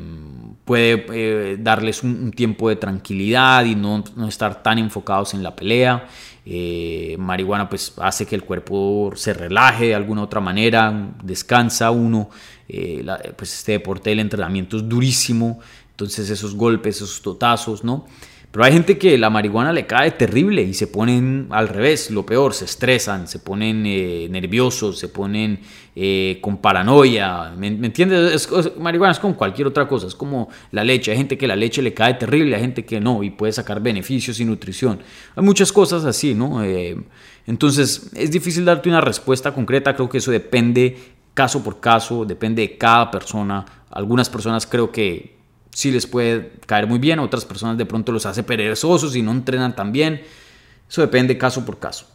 [0.64, 6.08] puede eh, darles un, tiempo de tranquilidad y no, estar tan enfocados en la pelea.
[6.48, 12.30] Eh, marihuana pues hace que el cuerpo se relaje de alguna otra manera, descansa uno.
[13.36, 18.06] pues este deporte del entrenamiento es durísimo, entonces esos golpes, esos totazos, ¿no?
[18.56, 22.24] Pero hay gente que la marihuana le cae terrible y se ponen al revés, lo
[22.24, 25.60] peor, se estresan, se ponen eh, nerviosos, se ponen
[25.94, 27.52] eh, con paranoia.
[27.54, 28.48] ¿Me, entiendes?
[28.78, 31.10] marihuana es como cualquier otra cosa, es como la leche.
[31.10, 33.82] Hay gente que la leche le cae terrible, hay gente que no y puede sacar
[33.82, 35.00] beneficios y nutrición.
[35.34, 36.64] Hay muchas cosas así, ¿no?
[36.64, 36.96] Eh,
[37.46, 40.96] entonces es difícil darte una respuesta concreta, creo que eso depende
[41.34, 43.66] caso por caso, depende de cada persona.
[43.90, 45.35] Algunas personas creo que
[45.76, 49.30] sí les puede caer muy bien, otras personas de pronto los hace perezosos y no
[49.30, 50.22] entrenan tan bien.
[50.88, 52.08] Eso depende caso por caso.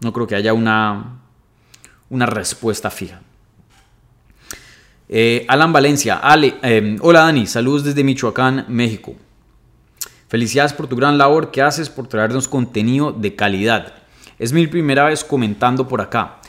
[0.00, 1.20] No creo que haya una,
[2.10, 3.20] una respuesta fija.
[5.08, 9.14] Eh, Alan Valencia, Ale, em, hola Dani, saludos desde Michoacán, México.
[10.26, 13.94] Felicidades por tu gran labor que haces por traernos contenido de calidad.
[14.36, 16.40] Es mi primera vez comentando por acá.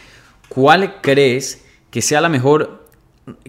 [0.48, 2.88] ¿Cuál crees que sea la mejor,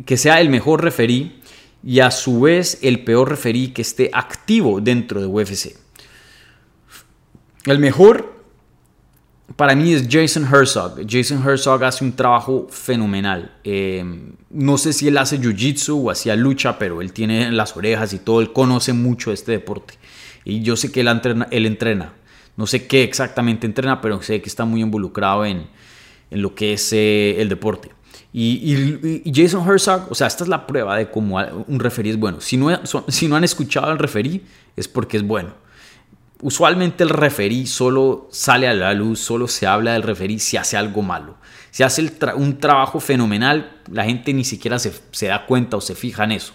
[0.05, 1.40] que sea el mejor referí
[1.83, 5.77] y a su vez el peor referí que esté activo dentro de UFC.
[7.67, 8.41] El mejor
[9.57, 11.01] para mí es Jason Herzog.
[11.09, 13.53] Jason Herzog hace un trabajo fenomenal.
[13.65, 14.05] Eh,
[14.51, 18.19] no sé si él hace jiu-jitsu o hacía lucha, pero él tiene las orejas y
[18.19, 18.41] todo.
[18.41, 19.95] Él conoce mucho este deporte.
[20.45, 21.49] Y yo sé que él entrena.
[21.51, 22.15] Él entrena.
[22.57, 25.67] No sé qué exactamente entrena, pero sé que está muy involucrado en,
[26.31, 27.91] en lo que es eh, el deporte.
[28.33, 32.41] Y, Jason Herzog, o sea, esta es la prueba de cómo un referí es bueno.
[32.41, 34.45] Si no, han escuchado al referí,
[34.77, 35.55] es porque es bueno.
[36.43, 40.77] Usualmente el referí solo sale a la luz, solo se habla del referí si hace
[40.77, 41.37] algo malo.
[41.71, 46.25] Si hace un trabajo fenomenal, la gente ni siquiera se da cuenta o se fija
[46.25, 46.55] en eso.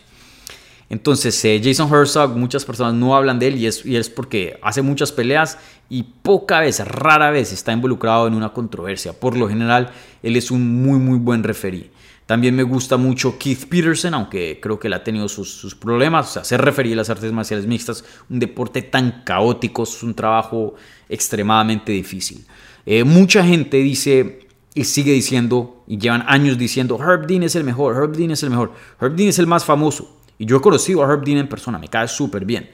[0.89, 5.11] Entonces, eh, Jason Herzog, muchas personas no hablan de él y es, porque hace muchas
[5.11, 5.57] peleas
[5.89, 9.13] y poca vez, rara vez está involucrado en una controversia.
[9.13, 11.89] Por lo general, él es un muy, muy buen referí.
[12.27, 16.29] También me gusta mucho Keith Peterson, aunque creo que él ha tenido sus, problemas.
[16.29, 20.15] O sea, ser referí en las artes marciales mixtas, un deporte tan caótico, es un
[20.15, 20.75] trabajo
[21.07, 22.45] extremadamente difícil.
[22.85, 27.63] Eh, mucha gente dice y sigue diciendo, y llevan años diciendo, Herb Dean es el
[27.63, 30.15] mejor, Herb Dean es el mejor, Herb Dean es el más famoso.
[30.37, 32.69] Y yo he conocido a Herb Dean en persona, me cae súper bien.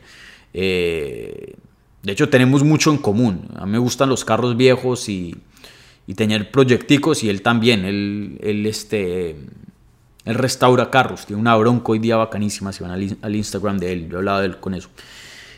[0.53, 1.55] Eh,
[2.03, 3.47] de hecho, tenemos mucho en común.
[3.55, 5.35] A mí me gustan los carros viejos y,
[6.07, 7.85] y tener proyecticos y él también.
[7.85, 9.35] Él, él, este,
[10.25, 11.25] él restaura carros.
[11.25, 12.73] Tiene una bronca hoy día bacanísima.
[12.73, 14.89] Si van al, Instagram de él, yo he hablado de él con eso.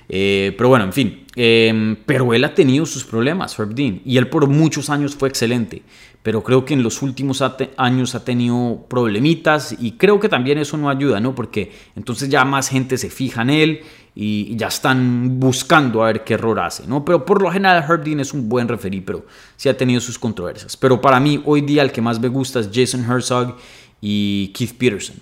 [0.10, 1.26] Eh, pero bueno, en fin.
[1.36, 4.02] Em, pero él ha tenido sus problemas, Herb Dean.
[4.04, 5.82] Y él por muchos años fue excelente.
[6.24, 7.44] Pero creo que en los últimos
[7.78, 11.36] años ha tenido problemitas y creo que también eso no ayuda, ¿no?
[11.36, 13.82] Porque entonces ya más gente se fija en él
[14.16, 17.04] y ya están buscando a ver qué error hace, ¿no?
[17.04, 19.26] Pero por lo general Herb Dean es un buen referí, pero
[19.58, 20.78] sí ha tenido sus controversias.
[20.78, 23.58] Pero para mí hoy día el que más me gusta es Jason Herzog
[24.02, 25.18] y Keith Peterson.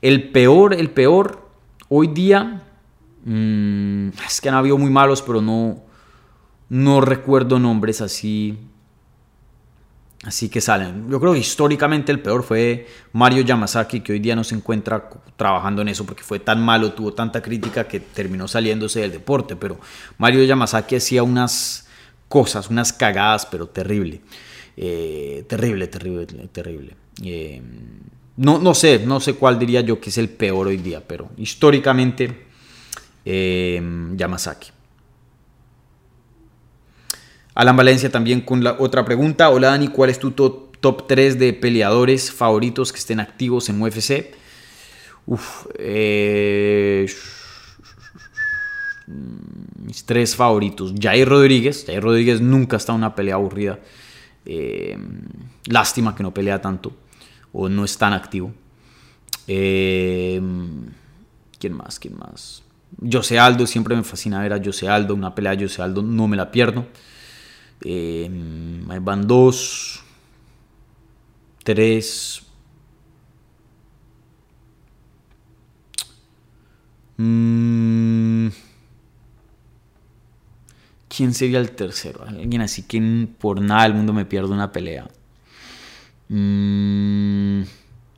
[0.00, 1.48] El peor, el peor
[1.88, 2.62] hoy día
[3.30, 5.82] Mm, es que han habido muy malos, pero no,
[6.70, 8.58] no recuerdo nombres así.
[10.24, 11.08] Así que salen.
[11.08, 15.08] Yo creo que históricamente el peor fue Mario Yamazaki, que hoy día no se encuentra
[15.36, 19.54] trabajando en eso porque fue tan malo, tuvo tanta crítica que terminó saliéndose del deporte.
[19.54, 19.78] Pero
[20.18, 21.86] Mario Yamazaki hacía unas
[22.28, 24.20] cosas, unas cagadas, pero terrible.
[24.76, 26.96] Eh, terrible, terrible, terrible.
[27.22, 27.62] Eh,
[28.36, 31.30] no, no sé, no sé cuál diría yo que es el peor hoy día, pero
[31.36, 32.46] históricamente
[33.24, 33.80] eh,
[34.16, 34.70] Yamazaki.
[37.58, 39.50] Alan Valencia también con la otra pregunta.
[39.50, 44.32] Hola Dani, ¿cuál es tu top, 3 de peleadores favoritos que estén activos en UFC?
[45.26, 47.04] Uf, eh,
[49.84, 50.94] mis tres favoritos.
[50.96, 51.84] Jair Rodríguez.
[51.84, 53.80] Jair Rodríguez nunca está en una pelea aburrida.
[54.46, 54.96] Eh,
[55.66, 56.92] lástima que no pelea tanto.
[57.50, 58.52] O no es tan activo.
[59.48, 60.40] Eh,
[61.58, 61.98] ¿Quién más?
[61.98, 62.62] ¿Quién más?
[63.12, 66.28] José Aldo, siempre me fascina ver a José Aldo, una pelea de José Aldo no
[66.28, 66.86] me la pierdo.
[67.82, 68.28] Eh,
[69.00, 70.02] van dos,
[71.62, 72.42] tres.
[77.16, 78.48] Mm,
[81.08, 82.24] ¿Quién sería el tercero?
[82.24, 85.08] Alguien así que por nada del mundo me pierdo una pelea.
[86.28, 87.62] Mm,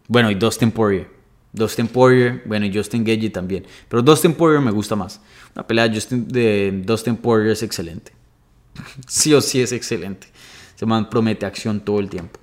[0.09, 1.09] bueno, y dos Poirier.
[1.53, 3.66] Dustin Poirier, bueno, y Justin Gagey también.
[3.88, 5.20] Pero Dustin Poirier me gusta más.
[5.55, 8.12] La pelea de, de Dustin Poirier es excelente.
[9.06, 10.28] Sí o sí es excelente.
[10.76, 12.40] Se man promete acción todo el tiempo.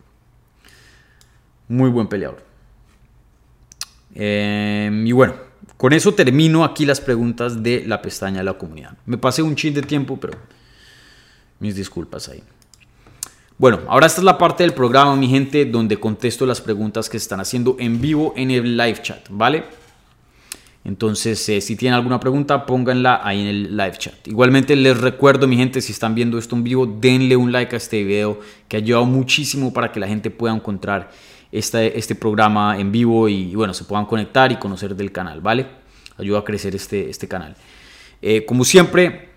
[1.68, 2.46] Muy buen peleador.
[4.14, 5.34] Em, y bueno,
[5.76, 8.98] con eso termino aquí las preguntas de la pestaña de la comunidad.
[9.06, 10.38] Me pasé un chin de tiempo, pero
[11.60, 12.44] mis disculpas ahí.
[13.58, 17.18] Bueno, ahora esta es la parte del programa, mi gente, donde contesto las preguntas que
[17.18, 19.66] se están haciendo en vivo en el live chat, ¿vale?
[20.88, 24.26] Entonces, eh, si tienen alguna pregunta, pónganla ahí en el live chat.
[24.26, 27.78] Igualmente, les recuerdo, mi gente, si están viendo esto en vivo, denle un like a
[27.78, 31.12] este video, que ha ayudado muchísimo para que la gente pueda encontrar
[31.52, 35.68] este, programa en vivo y, bueno, se puedan conectar y conocer del canal, ¿vale?
[36.18, 37.58] Ayuda a crecer este, este canal.
[38.22, 39.32] Eh, como siempre,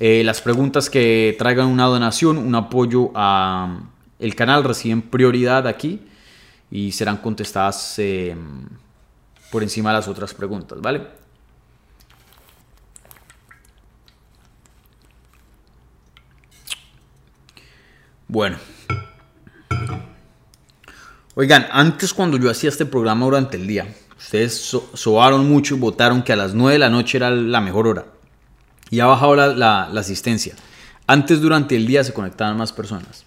[0.00, 3.82] eh, las preguntas que traigan una donación, un apoyo a
[4.18, 6.00] el canal reciben prioridad aquí
[6.72, 8.00] y serán contestadas
[9.50, 11.06] por encima de las otras preguntas, ¿vale?
[18.28, 18.58] Bueno.
[21.34, 26.22] Oigan, antes cuando yo hacía este programa durante el día, ustedes soaron mucho y votaron
[26.22, 28.04] que a las 9 de la noche era la mejor hora
[28.90, 30.54] y ha bajado la, asistencia.
[31.06, 33.24] Antes durante el día se conectaban más personas.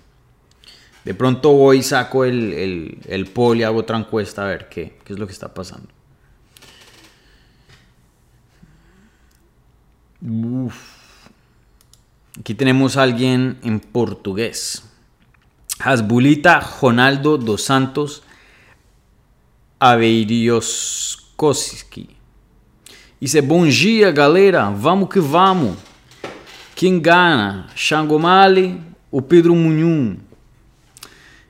[1.03, 4.97] De pronto voy y saco el, el, el y hago otra encuesta a ver qué,
[5.03, 5.92] qué es lo que está pasando.
[12.39, 14.86] Aquí tenemos a alguien en portugués.
[15.79, 18.23] Hasbulita Ronaldo dos Santos
[19.77, 22.09] Aveirioskoski.
[23.19, 24.69] Isso é bom dia, galera.
[24.69, 25.75] Vamos que vamos.
[26.73, 27.67] Quem gana?
[27.75, 28.79] Xangomali
[29.12, 30.15] ou Pedro Munhum?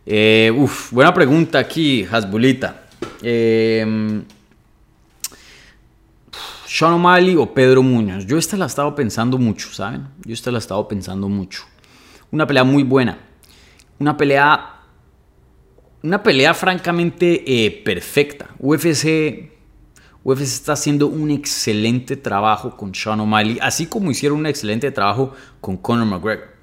[0.08, 2.76] Eh, uf, buena pregunta aquí, Hasbulita.
[3.22, 3.86] Eh,
[6.74, 8.26] Sean O'Malley o Pedro Muñoz.
[8.26, 10.08] Yo esta la he estado pensando mucho, ¿saben?
[10.26, 11.66] Yo esta la he estado pensando mucho.
[12.32, 13.20] Una pelea muy buena.
[14.00, 14.82] Una pelea.
[16.02, 18.50] Una pelea francamente eh, perfecta.
[18.58, 19.52] UFC
[20.24, 25.36] UFC está haciendo un excelente trabajo con Sean O'Malley, así como hicieron un excelente trabajo
[25.62, 26.56] con Conor McGregor.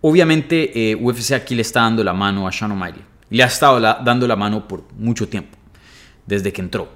[0.00, 3.00] Obviamente, eh, UFC aquí le está dando la mano a Sean O'Malley.
[3.30, 5.56] Le ha estado dando la mano por mucho tiempo,
[6.26, 6.88] desde que entró.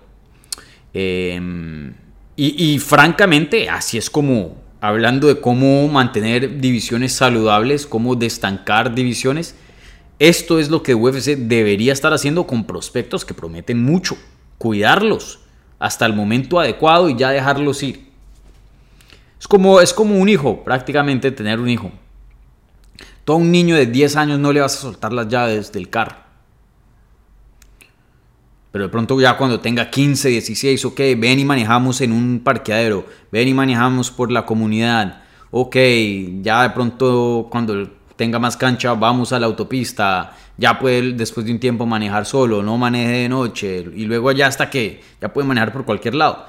[0.92, 1.94] Em,
[2.37, 9.54] y, francamente, así es como, hablando de cómo mantener divisiones saludables, cómo destancar divisiones,
[10.19, 14.17] esto es lo que UFC debería estar haciendo con prospectos que prometen mucho.
[14.58, 15.40] Cuidarlos
[15.79, 18.06] hasta el momento adecuado y ya dejarlos ir.
[19.38, 21.90] Es como, es como un hijo, prácticamente tener un hijo.
[23.25, 26.25] Todo un niño de 10 años no le vas a soltar las llaves del carro.
[28.77, 33.06] Pero de pronto ya cuando tenga 15, 16, ok, ven y manejamos en un parqueadero,
[33.33, 35.77] ven y manejamos por la comunidad, ok,
[36.42, 41.52] ya de pronto cuando tenga más cancha vamos a la autopista, ya puede después de
[41.52, 45.48] un tiempo manejar solo, no maneje de noche y luego ya hasta que ya puede
[45.48, 46.44] manejar por cualquier lado.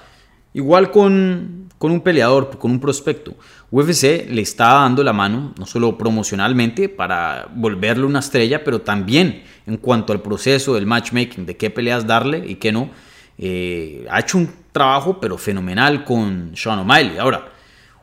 [0.53, 3.35] Igual con, con un peleador, con un prospecto.
[3.69, 9.43] UFC le está dando la mano, no solo promocionalmente, para volverle una estrella, pero también
[9.65, 12.89] en cuanto al proceso del matchmaking, de qué peleas darle y qué no.
[13.37, 17.17] Eh, ha hecho un trabajo, pero fenomenal con Sean O'Malley.
[17.17, 17.51] Ahora,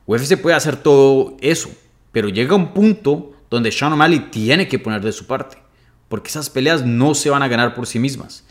[0.06, 1.70] UFC puede hacer todo eso,
[2.12, 5.56] pero llega un punto donde Sean O'Malley tiene que poner de su parte,
[6.08, 8.44] porque esas peleas no se van a ganar por sí mismas.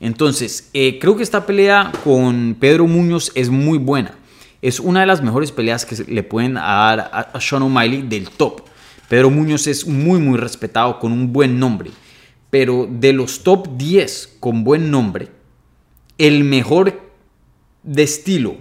[0.00, 4.14] Entonces, eh, creo que esta pelea con Pedro Muñoz es muy buena
[4.62, 8.62] es una de las mejores peleas que le pueden dar a Sean O'Malley del top.
[9.08, 11.90] Pedro Muñoz es muy, muy respetado con un buen nombre.
[12.50, 15.28] Pero de los top 10 con buen nombre,
[16.18, 17.00] el mejor
[17.82, 18.56] de estilo,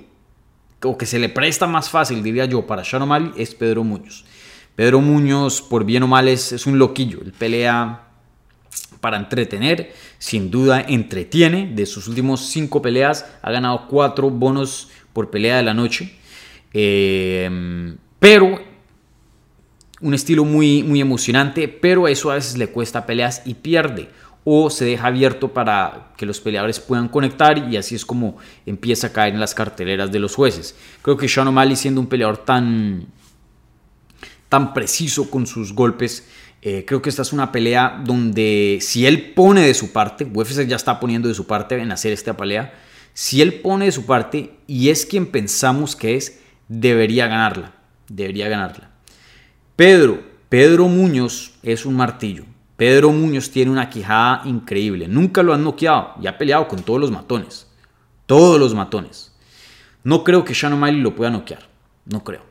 [0.84, 4.26] o que se le presta más fácil, diría yo, para Sean O'Malley es Pedro Muñoz.
[4.76, 7.20] Pedro Muñoz, por bien o mal, es, es un loquillo.
[7.22, 8.09] Él pelea
[9.02, 11.72] para entretener, sin duda entretiene.
[11.74, 16.16] De sus últimos cinco peleas ha ganado cuatro bonos por pelea de la noche.
[16.74, 18.60] Eh, pero
[20.02, 24.10] un estilo muy, muy emocionante, pero eso a veces le cuesta peleas y pierde.
[24.46, 29.08] O se deja abierto para que los peleadores puedan conectar y así es como empieza
[29.08, 30.76] a caer en las carteleras de los jueces.
[31.02, 33.08] Creo que Sean O'Malley siendo un peleador tan,
[34.48, 36.28] tan preciso con sus golpes,
[36.62, 40.66] eh, creo que esta es una pelea donde si él pone de su parte, UFC
[40.68, 42.74] ya está poniendo de su parte en hacer esta pelea,
[43.14, 47.74] si él pone de su parte y es quien pensamos que es, debería ganarla.
[48.08, 48.90] Debería ganarla.
[49.76, 52.46] Pedro, Pedro Muñoz es un martillo.
[52.76, 55.08] Pedro Muñoz tiene una quijada increíble.
[55.08, 57.68] Nunca lo han noqueado y ha peleado con todos los matones.
[58.26, 59.34] Todos los matones.
[60.04, 61.68] No creo que Shannon Miley lo pueda noquear.
[62.06, 62.49] No creo.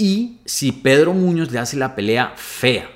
[0.00, 2.88] Y si Pedro Muñoz le hace la pelea fea,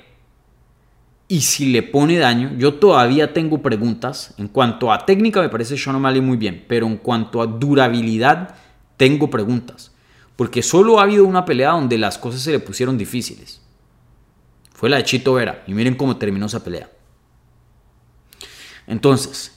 [1.27, 4.33] y si le pone daño, yo todavía tengo preguntas.
[4.39, 8.55] En cuanto a técnica, me parece Sean O'Malley muy bien, pero en cuanto a durabilidad,
[8.97, 9.91] tengo preguntas.
[10.35, 13.61] Porque solo ha habido una pelea donde las cosas se le pusieron difíciles.
[14.73, 15.63] Fue la de Chito Vera.
[15.67, 16.89] Y miren cómo terminó esa pelea.
[18.87, 19.54] Entonces,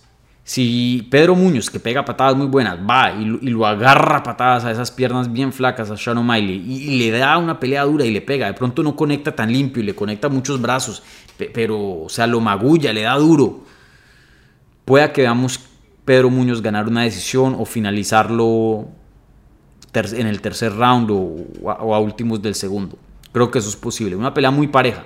[0.49, 4.91] si Pedro Muñoz, que pega patadas muy buenas, va y, lo agarra patadas a esas
[4.91, 8.47] piernas bien flacas a Sean O'Malley y, le da una pelea dura y le pega,
[8.47, 11.03] de pronto no conecta tan limpio y le conecta muchos brazos,
[11.53, 13.65] pero, o sea, lo magulla, le da duro.
[14.87, 15.61] Pueda que veamos
[16.07, 18.89] Pedro Muñoz ganar una decisión o finalizarlo
[19.93, 22.97] en el tercer round o a últimos del segundo.
[23.33, 24.17] Creo que eso es posible.
[24.17, 25.05] Una pelea muy pareja.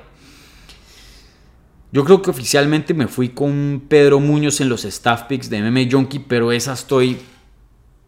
[1.93, 5.90] Yo creo que oficialmente me fui con Pedro Muñoz en los staff picks de MMA
[5.90, 7.18] Junkie, pero esa estoy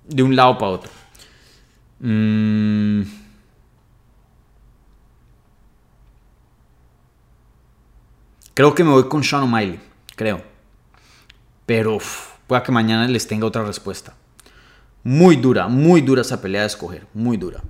[0.09, 0.91] de un lado para otro.
[2.01, 3.03] Mm.
[8.55, 9.79] Creo que me voy con Sean O'Malley,
[10.17, 10.43] creo.
[11.67, 11.99] Pero
[12.47, 14.15] pueda que mañana les tenga otra respuesta.
[15.03, 17.63] Muy dura, muy dura esa pelea de escoger, muy dura.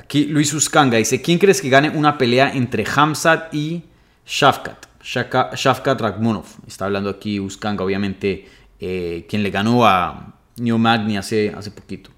[0.00, 3.82] Aquí Luis Uscanga dice, ¿quién crees que gane una pelea entre Hamzat y
[4.26, 4.86] Shafkat?
[5.02, 6.46] Shafkat Ragmonov.
[6.66, 8.48] Está hablando aquí Uscanga, obviamente,
[8.80, 12.10] eh, quien le ganó a New Magni hace, hace poquito.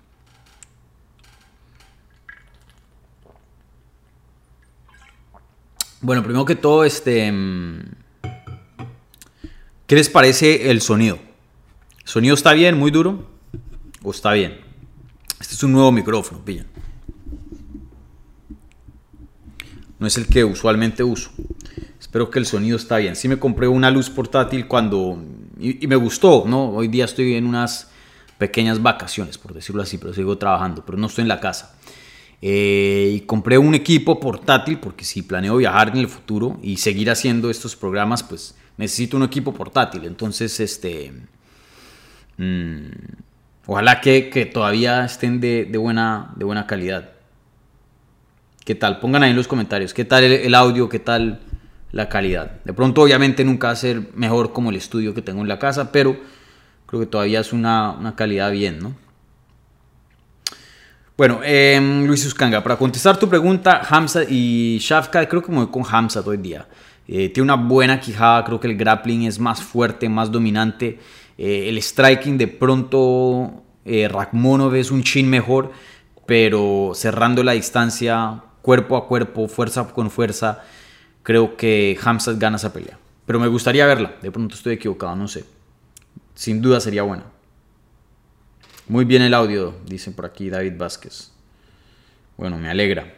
[6.00, 7.80] Bueno, primero que todo, este, mm,
[9.88, 11.18] ¿qué les parece el sonido?
[12.00, 13.28] ¿El sonido está bien, muy duro?
[14.04, 14.60] ¿O está bien?
[15.40, 16.71] Este es un nuevo micrófono, pillan.
[20.02, 21.30] No es el que usualmente uso.
[22.00, 23.14] Espero que el sonido está bien.
[23.14, 25.16] Sí me compré una luz portátil cuando...
[25.60, 26.70] Y, me gustó, ¿no?
[26.70, 27.88] Hoy día estoy en unas
[28.36, 31.76] pequeñas vacaciones, por decirlo así, pero sigo trabajando, pero no estoy en la casa.
[32.42, 37.08] Eh, y compré un equipo portátil porque si planeo viajar en el futuro y seguir
[37.08, 40.04] haciendo estos programas, pues necesito un equipo portátil.
[40.04, 41.12] Entonces, este...
[42.38, 42.88] Mm,
[43.66, 47.21] ojalá que, todavía estén de, buena, de buena calidad.
[48.64, 49.00] ¿Qué tal?
[49.00, 49.92] Pongan ahí en los comentarios.
[49.92, 50.88] ¿Qué tal el, audio?
[50.88, 51.40] ¿Qué tal
[51.90, 52.60] la calidad?
[52.64, 55.58] De pronto, obviamente, nunca va a ser mejor como el estudio que tengo en la
[55.58, 56.16] casa, pero
[56.86, 58.94] creo que todavía es una, calidad bien, ¿no?
[61.16, 65.68] Bueno, eh, Luis Uscanga, para contestar tu pregunta, Hamza y Shafka, creo que me voy
[65.68, 66.66] con Hamza todo el día.
[67.08, 71.00] Eh, tiene una buena quijada, creo que el grappling es más fuerte, más dominante.
[71.36, 75.72] Eh, el striking de pronto, eh, Rakmonov es un chin mejor,
[76.26, 80.62] pero cerrando la distancia cuerpo a cuerpo, fuerza con fuerza,
[81.22, 82.98] creo que Hamzat gana esa pelea.
[83.26, 84.16] Pero me gustaría verla.
[84.22, 85.44] De pronto estoy equivocado, no sé.
[86.34, 87.24] Sin duda sería buena.
[88.88, 91.30] Muy bien el audio, dice por aquí David Vázquez.
[92.36, 93.14] Bueno, me alegra.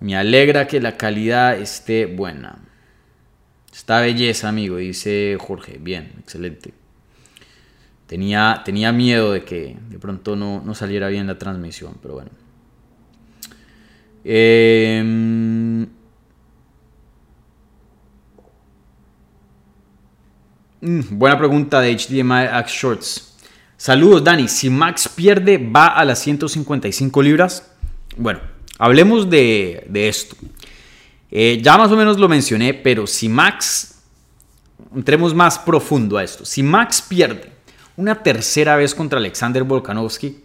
[0.00, 2.58] Me alegra que la calidad esté buena.
[3.72, 5.78] Está belleza, amigo, dice Jorge.
[5.80, 6.74] Bien, excelente.
[8.06, 12.41] Tenía, tenía miedo de que de pronto no, no saliera bien la transmisión, pero bueno.
[14.24, 15.86] Eh,
[20.82, 23.36] Mm, buena pregunta de HDMI Axe Shorts.
[23.76, 24.48] Saludos, Dani.
[24.48, 27.70] Si Max pierde, ¿va a las 155 libras?
[28.16, 28.40] Bueno,
[28.78, 30.34] hablemos de, esto.
[31.30, 34.02] Eh, ya más o menos lo mencioné, pero si Max,
[34.92, 36.44] entremos más profundo a esto.
[36.44, 37.52] Si Max pierde
[37.96, 40.42] una tercera vez contra Alexander Volkanovski,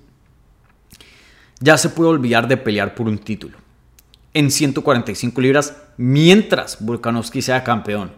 [1.60, 3.58] ya se puede olvidar de pelear por un título
[4.38, 8.12] en 145 libras mientras Volkanovski sea campeón.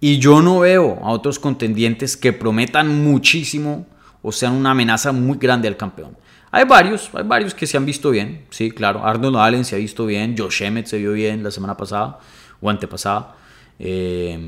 [0.00, 3.84] Y yo no veo a otros contendientes que prometan muchísimo
[4.22, 6.16] o sean una amenaza muy grande al campeón.
[6.52, 9.04] Hay varios, hay varios que se han visto bien, sí, claro.
[9.04, 12.20] Arnold Allen se ha visto bien, Josh Emmett se vio bien la semana pasada
[12.60, 13.34] o antepasada.
[13.80, 14.38] Eh,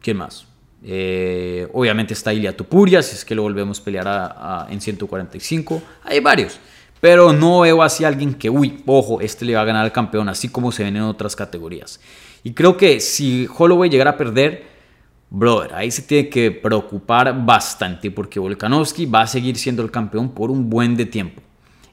[0.00, 0.46] ¿Quién más?
[0.82, 5.80] Eh, obviamente está Ilia Tupuria, si es que lo volvemos a pelear en 145.
[6.02, 6.58] Hay varios.
[7.00, 9.92] Pero no veo así a alguien que, uy, ojo, este le va a ganar al
[9.92, 12.00] campeón, así como se ven en otras categorías.
[12.42, 14.66] Y creo que si Holloway llegara a perder,
[15.30, 20.30] brother, ahí se tiene que preocupar bastante porque Volkanovski va a seguir siendo el campeón
[20.30, 21.42] por un buen de tiempo.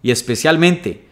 [0.01, 1.05] Y especialmente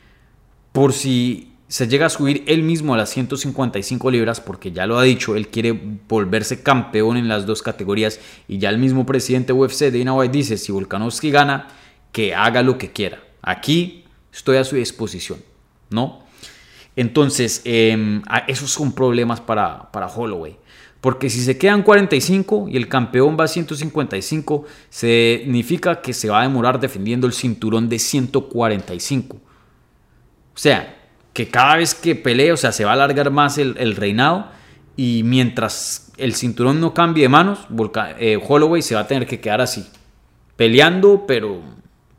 [0.72, 4.98] por si se llega a subir él mismo a las 155 libras, porque ya lo
[5.00, 5.72] ha dicho, él quiere
[6.08, 8.20] volverse campeón en las dos categorías.
[8.48, 11.70] Y ya el mismo presidente UFC, Dana White, dice: si Volkanovski gana,
[12.12, 13.24] que haga lo que quiera.
[13.44, 15.39] Aquí estoy a su disposición,
[15.91, 16.24] ¿no?
[16.96, 20.58] Entonces, em, esos son problemas para, para Holloway.
[21.02, 26.39] Porque si se quedan 45 y el campeón va a 155, significa que se va
[26.39, 29.36] a demorar defendiendo el cinturón de 145.
[29.36, 30.96] O sea,
[31.34, 34.48] que cada vez que pelee, o sea, se va a alargar más el, reinado.
[34.96, 37.68] Y mientras el cinturón no cambie de manos,
[38.20, 39.86] eh, Holloway se va a tener que quedar así.
[40.56, 41.60] Peleando, pero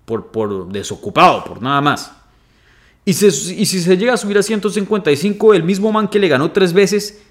[0.04, 2.12] por, por desocupado, por nada más.
[3.04, 6.72] Y, si se llega a subir a 155, el mismo man que le ganó tres
[6.72, 7.22] veces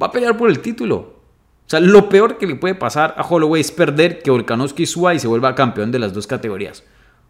[0.00, 0.96] va a pelear por el título.
[0.96, 5.14] O sea, lo peor que le puede pasar a Holloway es perder que Volkanovski suba
[5.14, 6.84] y se vuelva campeón de las dos categorías.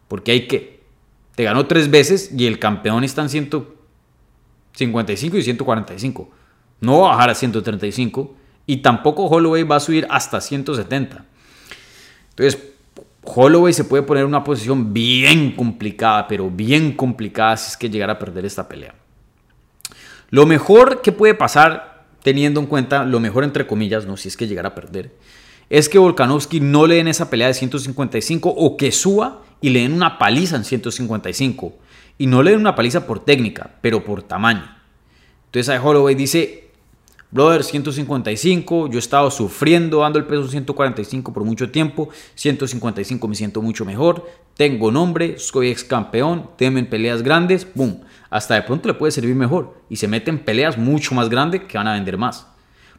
[0.08, 0.80] Porque hay que.
[1.34, 6.30] Te ganó tres veces y el campeón está en 155 y 145.
[6.80, 8.34] No va a bajar a 135
[8.66, 11.24] y tampoco Holloway va a subir hasta 170.
[12.30, 12.69] Entonces,
[13.34, 17.90] Holloway se puede poner en una posición bien complicada, pero bien complicada si es que
[17.90, 18.94] llegara a perder esta pelea.
[20.30, 24.36] Lo mejor que puede pasar, teniendo en cuenta, lo mejor entre comillas, no si es
[24.36, 25.12] que llegara a perder,
[25.68, 29.82] es que Volkanovski no le den esa pelea de 155 o que suba y le
[29.82, 31.74] den una paliza en 155.
[32.18, 34.76] Y no le den una paliza por técnica, pero por tamaño.
[35.46, 36.69] Entonces ahí Holloway dice,
[37.32, 43.36] Brother, 155, yo he estado sufriendo dando el peso 145 por mucho tiempo, 155 me
[43.36, 44.26] siento mucho mejor,
[44.56, 48.00] tengo nombre, soy ex campeón, temen peleas grandes, boom,
[48.30, 51.62] hasta de pronto le puede servir mejor y se mete en peleas mucho más grandes
[51.62, 52.48] que van a vender más.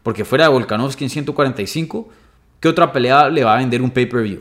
[0.01, 2.09] Porque fuera de Volkanovski en 145,
[2.61, 4.39] ¿qué otra pelea le va a vender un pay-per-view?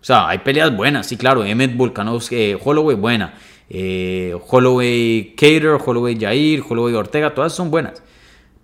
[0.00, 3.34] O sea, hay peleas buenas, sí, claro, Emmett Volkanovski, eh, Holloway buena,
[3.68, 8.02] eh, Holloway Cater, Holloway Jair, Holloway Ortega, todas son buenas.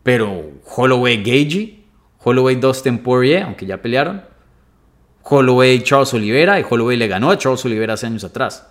[0.07, 1.84] Pero Holloway Gagey,
[2.22, 4.22] Holloway Dustin Poirier, aunque ya pelearon,
[5.24, 8.68] Holloway Charles Oliveira, y Holloway le ganó a Charles Oliveira hace años atrás.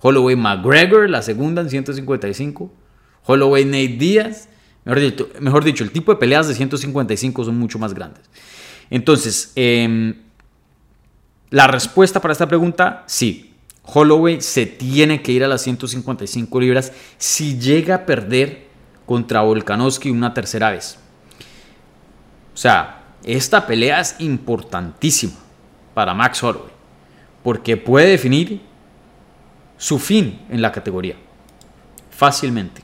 [0.00, 2.70] Holloway McGregor, la segunda en 155.
[3.26, 4.50] Holloway Nate Díaz.
[5.40, 8.22] Mejor dicho, el tipo de peleas de 155 son mucho más grandes.
[8.88, 10.14] Entonces, em,
[11.50, 13.52] la respuesta para esta pregunta, sí.
[13.82, 18.67] Holloway se tiene que ir a las 155 libras si llega a perder
[19.08, 20.98] contra Volkanovski una tercera vez.
[22.52, 25.32] O sea, esta pelea es importantísima
[25.94, 26.72] para Max Holloway
[27.42, 28.60] porque puede definir
[29.78, 31.16] su fin en la categoría
[32.10, 32.82] fácilmente.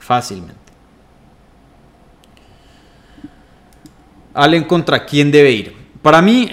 [0.00, 0.58] Fácilmente.
[4.34, 5.76] Allen contra quién debe ir.
[6.02, 6.50] Para mí,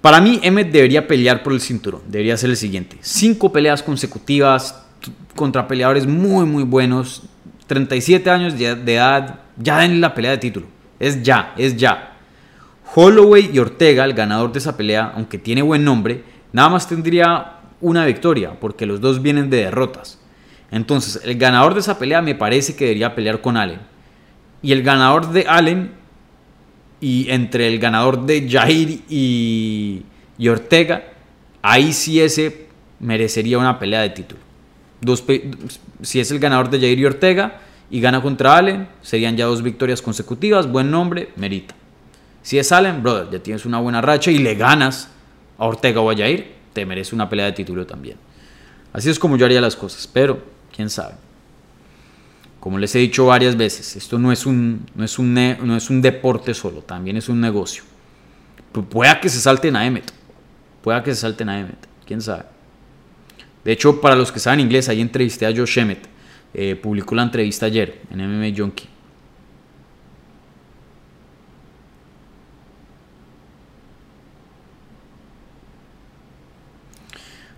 [0.00, 2.02] para mí, Emmet debería pelear por el cinturón.
[2.06, 2.96] Debería ser el siguiente.
[3.00, 4.82] Cinco peleas consecutivas
[5.36, 7.22] contra peleadores muy, muy buenos.
[7.66, 9.40] 37 años de edad.
[9.56, 10.66] Ya den la pelea de título.
[10.98, 12.10] Es ya, es ya.
[12.94, 17.58] Holloway y Ortega, el ganador de esa pelea, aunque tiene buen nombre, nada más tendría
[17.80, 20.18] una victoria, porque los dos vienen de derrotas.
[20.70, 23.80] Entonces, el ganador de esa pelea me parece que debería pelear con Allen.
[24.62, 25.92] Y el ganador de Allen
[27.00, 30.02] y entre el ganador de Jair y,
[30.38, 31.04] y Ortega,
[31.62, 32.66] ahí sí ese
[33.00, 34.40] merecería una pelea de título.
[35.00, 35.24] Dos,
[36.02, 39.62] si es el ganador de Jair y Ortega y gana contra Allen, serían ya dos
[39.62, 41.74] victorias consecutivas, buen nombre, merita.
[42.42, 45.08] Si es Allen, brother, ya tienes una buena racha y le ganas
[45.58, 48.16] a Ortega o a Jair, te merece una pelea de título también.
[48.92, 50.42] Así es como yo haría las cosas, pero
[50.74, 51.14] quién sabe.
[52.60, 55.88] Como les he dicho varias veces, esto no es un, no es un, no es
[55.88, 57.82] un deporte solo, también es un negocio.
[58.90, 60.12] Pueda que se salten a Emmet,
[60.82, 62.44] pueda que se salten a Emmet, quién sabe.
[63.64, 66.06] De hecho, para los que saben inglés, ahí entrevisté a Josh Emmett.
[66.52, 68.88] Eh, publicó la entrevista ayer en MMA Junkie.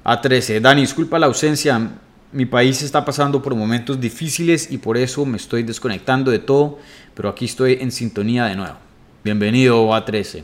[0.04, 0.60] A13.
[0.60, 1.90] Dani, disculpa la ausencia.
[2.32, 6.78] Mi país está pasando por momentos difíciles y por eso me estoy desconectando de todo,
[7.12, 8.76] pero aquí estoy en sintonía de nuevo.
[9.22, 10.42] Bienvenido A13.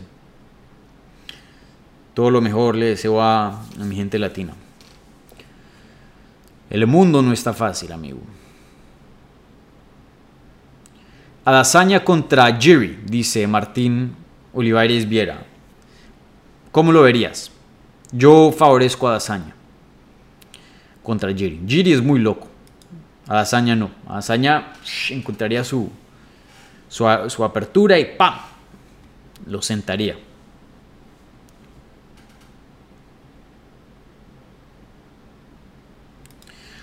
[2.13, 4.53] Todo lo mejor le deseo a mi gente latina.
[6.69, 8.21] El mundo no está fácil, amigo.
[11.47, 14.15] Adazaña contra Jerry, dice Martín
[14.53, 15.43] Olivares Viera.
[16.71, 17.51] ¿Cómo lo verías?
[18.13, 19.58] Yo favorezco a Adazaña
[21.09, 21.59] contra Jerry.
[21.67, 22.49] Jerry es muy loco.
[23.27, 23.91] Adazaña no.
[24.07, 24.75] Adazaña
[25.09, 25.91] encontraría su,
[26.91, 28.35] su, apertura y ¡pam!
[29.47, 30.19] Lo sentaría.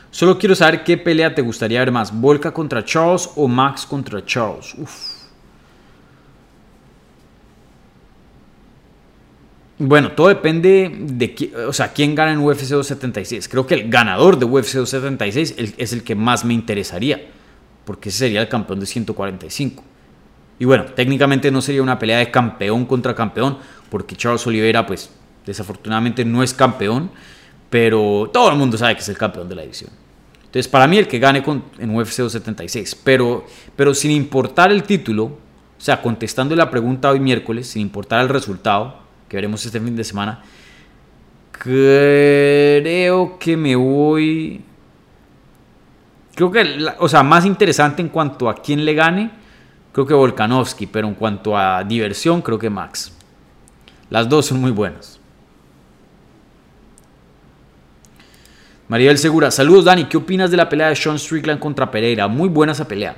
[0.09, 4.25] Solo quiero saber qué pelea te gustaría ver más, Volka contra Charles o Max contra
[4.25, 5.14] Charles.
[9.77, 13.49] Bueno, todo depende de o sea, quién gana en UFC 276.
[13.49, 17.21] Creo que el ganador de UFC 276 es el que más me interesaría,
[17.83, 19.83] porque ese sería el campeón de 145.
[20.59, 23.57] Y bueno, técnicamente no sería una pelea de campeón contra campeón,
[23.89, 25.09] porque Charles Oliveira, pues
[25.45, 27.11] desafortunadamente no es campeón,
[27.69, 29.91] pero todo el mundo sabe que es el campeón de la edición.
[30.45, 33.45] Entonces, para mí el que gane con, en UFC 276, pero,
[33.75, 38.29] pero sin importar el título, o sea, contestando la pregunta hoy miércoles, sin importar el
[38.29, 40.43] resultado, que veremos este fin de semana,
[41.51, 44.61] creo que me voy...
[46.35, 49.31] Creo que, o sea, más interesante en cuanto a quién le gane,
[49.93, 53.13] creo que Volkanovski, pero en cuanto a diversión, creo que Max.
[54.09, 55.19] Las dos son muy buenas.
[58.87, 62.27] Maribel Segura, saludos Dani, ¿qué opinas de la pelea de Sean Strickland contra Pereira?
[62.27, 63.15] Muy buena esa pelea.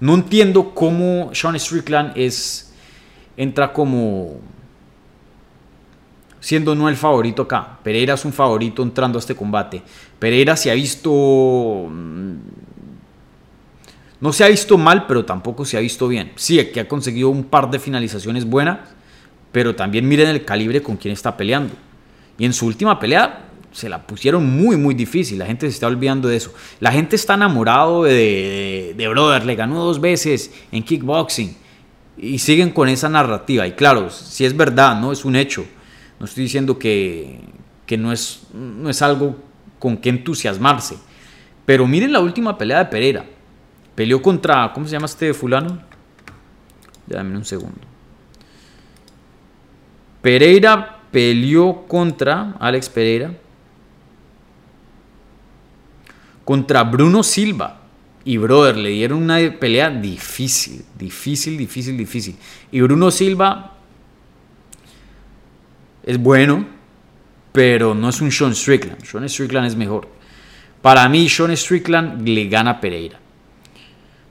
[0.00, 2.74] No entiendo cómo Sean Strickland es
[3.36, 4.40] entra como
[6.40, 7.78] siendo no el favorito acá.
[7.82, 9.82] Pereira es un favorito entrando a este combate.
[10.18, 12.34] Pereira se ha visto mm,
[14.20, 16.32] no se ha visto mal, pero tampoco se ha visto bien.
[16.36, 18.78] Sí, que ha conseguido un par de finalizaciones buenas,
[19.52, 21.74] pero también miren el calibre con quien está peleando.
[22.38, 25.38] Y en su última pelea se la pusieron muy, muy difícil.
[25.38, 26.54] La gente se está olvidando de eso.
[26.80, 31.54] La gente está enamorado de, de, Brother, le ganó dos veces en kickboxing.
[32.16, 33.66] Y siguen con esa narrativa.
[33.66, 35.12] Y claro, si es verdad, ¿no?
[35.12, 35.66] Es un hecho.
[36.18, 37.40] No estoy diciendo que,
[37.84, 39.36] que no, es, no es algo
[39.78, 40.96] con que entusiasmarse.
[41.64, 43.24] Pero miren la última pelea de Pereira.
[43.94, 45.80] Peleó contra, ¿cómo se llama este fulano?
[47.06, 47.80] Dame un segundo.
[50.22, 53.32] Pereira peleó contra Alex Pereira
[56.46, 57.80] contra Bruno Silva.
[58.24, 62.36] Y brother, le dieron una pelea difícil, difícil, difícil, difícil.
[62.72, 63.75] Y Bruno Silva
[66.06, 66.64] es bueno,
[67.52, 69.04] pero no es un Sean Strickland.
[69.04, 70.08] Sean Strickland es mejor.
[70.80, 73.18] Para mí, Sean Strickland le gana a Pereira.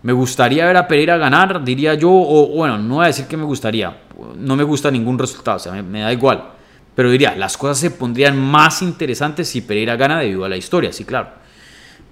[0.04, 3.36] Me gustaría ver a Pereira ganar, diría yo, o bueno, no voy a decir que
[3.36, 3.98] me gustaría.
[4.38, 6.52] No me gusta ningún resultado, o sea, me, me da igual.
[6.96, 10.94] Pero diría, las cosas se pondrían más interesantes si Pereira gana debido a la historia,
[10.94, 11.30] sí, claro.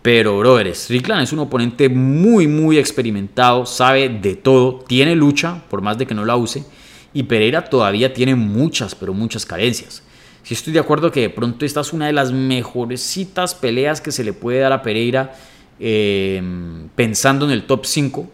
[0.01, 5.82] Pero, brother, Strickland es un oponente muy, muy experimentado, sabe de todo, tiene lucha, por
[5.82, 6.66] más de que no la use,
[7.14, 10.03] y Pereira todavía tiene muchas, pero muchas carencias.
[10.43, 14.11] Si estoy de acuerdo que de pronto esta es una de las mejorcitas peleas que
[14.11, 15.34] se le puede dar a Pereira
[15.80, 18.30] em, pensando en el top 5,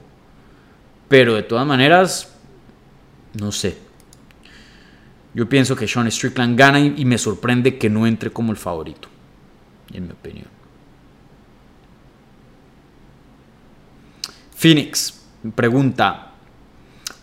[1.08, 2.36] pero de todas maneras,
[3.34, 3.78] no sé.
[5.34, 9.08] Yo pienso que Sean Strickland gana y me sorprende que no entre como el favorito,
[9.94, 10.48] en mi opinión.
[14.56, 15.22] Phoenix
[15.56, 16.29] pregunta,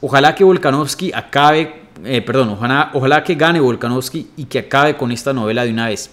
[0.00, 5.32] ojalá que Volkanovski acabe eh, perdón, ojalá, que gane Volkanovski y que acabe con esta
[5.32, 6.10] novela de una vez.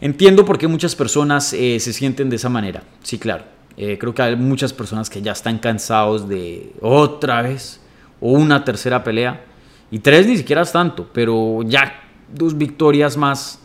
[0.00, 2.82] Entiendo por qué muchas personas eh, se sienten de esa manera.
[3.02, 3.44] Sí, claro.
[3.76, 7.80] Eh, creo que hay muchas personas que ya están cansados de otra vez
[8.20, 9.44] o una tercera pelea.
[9.90, 12.02] Y tres ni siquiera es tanto, pero ya
[12.32, 13.58] dos victorias más,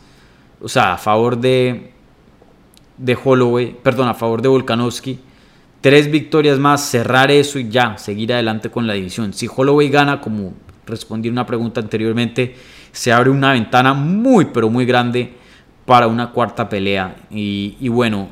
[0.60, 1.92] o sea, a favor de,
[2.96, 5.18] de Holloway, perdón, a favor de Volkanovski.
[5.84, 9.34] Tres victorias más, cerrar eso y ya, seguir adelante con la división.
[9.34, 10.54] Si Holloway gana, como
[10.86, 12.56] respondí una pregunta anteriormente,
[12.90, 15.34] se abre una ventana muy, pero muy grande
[15.84, 17.16] para una cuarta pelea.
[17.30, 18.30] Y, bueno,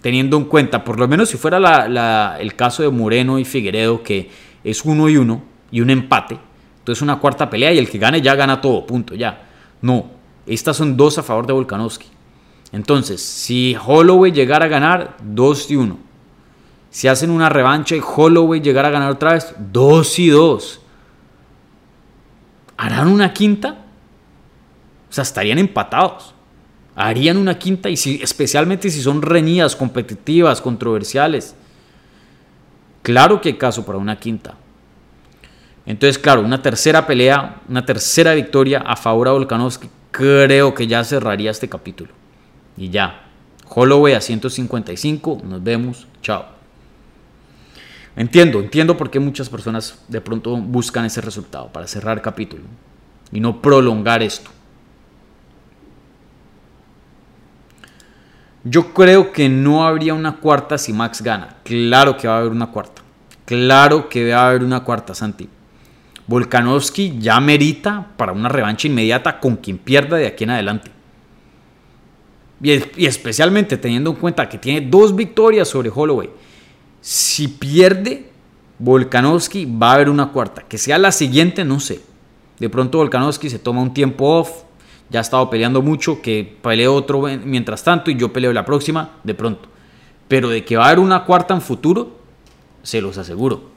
[0.00, 4.30] teniendo en cuenta, por lo menos si fuera el caso de Moreno y Figueredo, que
[4.64, 6.38] es uno y uno y un empate,
[6.78, 9.50] entonces una cuarta pelea y el que gane ya gana todo, punto, ya.
[9.82, 10.06] No,
[10.46, 12.06] estas son dos a favor de Volkanovski.
[12.72, 16.08] Entonces, si Holloway llegara a ganar, dos y uno.
[16.90, 20.80] Si hacen una revancha y Holloway llegara a ganar otra vez, dos y dos.
[22.76, 23.84] ¿Harán una quinta?
[25.08, 26.34] O sea, estarían empatados
[27.00, 31.54] harían una quinta y si, especialmente si son reñidas, competitivas, controversiales.
[33.02, 34.54] Claro que hay caso para una quinta.
[35.86, 41.02] Entonces, claro, una tercera pelea, una tercera victoria a favor de Volkanovski, creo que ya
[41.02, 42.12] cerraría este capítulo.
[42.76, 43.26] Y ya.
[43.72, 46.59] Holloway a 155, nos vemos, chao.
[48.20, 52.64] Entiendo, entiendo por qué muchas personas de pronto buscan ese resultado para cerrar capítulo
[53.32, 54.50] y no prolongar esto.
[58.62, 61.56] Yo creo que no habría una cuarta si Max gana.
[61.64, 63.00] Claro que va a haber una cuarta.
[63.46, 65.48] Claro que va a haber una cuarta, Santi.
[66.26, 70.90] Volkanovski ya merita para una revancha inmediata con quien pierda de aquí en adelante.
[72.62, 76.28] Y, especialmente teniendo en cuenta que tiene dos victorias sobre Holloway.
[77.00, 78.30] Si pierde
[78.78, 80.62] Volkanovski, va a haber una cuarta.
[80.62, 82.00] Que sea la siguiente, no sé.
[82.58, 84.64] De pronto Volkanovski se toma un tiempo off,
[85.08, 89.18] ya ha estado peleando mucho, que pelee otro mientras tanto y yo peleo la próxima,
[89.24, 89.68] de pronto.
[90.28, 92.18] Pero de que va a haber una cuarta en futuro,
[92.82, 93.70] se los aseguro.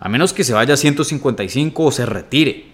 [0.00, 2.66] A menos que se vaya a 155 o se retire.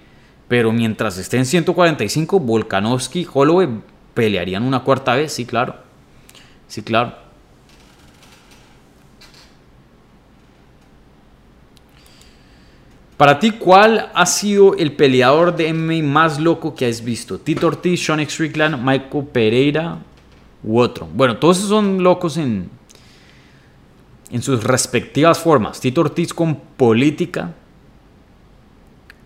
[0.48, 3.68] Pero mientras esté en 145, Volkanovski y Holloway
[4.12, 5.76] pelearían una cuarta vez, sí, claro.
[6.68, 7.23] Sí, claro.
[13.16, 17.38] Para ti, ¿cuál ha sido el peleador de MMA más loco que has visto?
[17.38, 19.98] Tito Ortiz, Sean Strickland, Michael Pereira
[20.64, 21.08] u otro.
[21.14, 22.68] Bueno, todos son locos en,
[24.30, 25.80] en sus respectivas formas.
[25.80, 27.54] Tito Ortiz con política.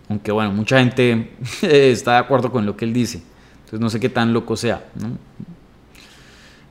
[0.07, 1.31] Aunque bueno, mucha gente
[1.63, 3.23] está de acuerdo con lo que él dice.
[3.59, 4.87] Entonces no sé qué tan loco sea.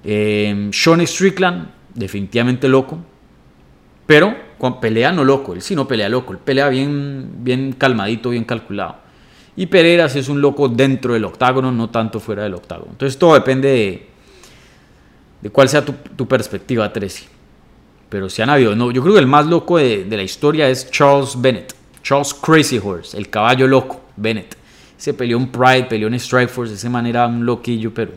[0.05, 2.99] Eh, Sean Strickland, definitivamente loco.
[4.09, 4.35] Pero
[4.81, 8.97] pelea no loco, él sí no pelea loco, él pelea bien, bien calmadito, bien calculado.
[9.55, 12.93] Y Pereira es un loco dentro del octágono, no tanto fuera del octágono.
[12.93, 14.09] Entonces todo depende
[15.43, 17.27] de, cuál sea tu, perspectiva, Tracy.
[18.09, 20.71] Pero si han habido, no, yo creo que el más loco de, de la historia
[20.71, 24.57] es Charles Bennett, Charles Crazy Horse, el caballo loco, Bennett.
[24.97, 28.13] Se peleó en Pride, peleó en Strikeforce, de esa manera un loquillo, pero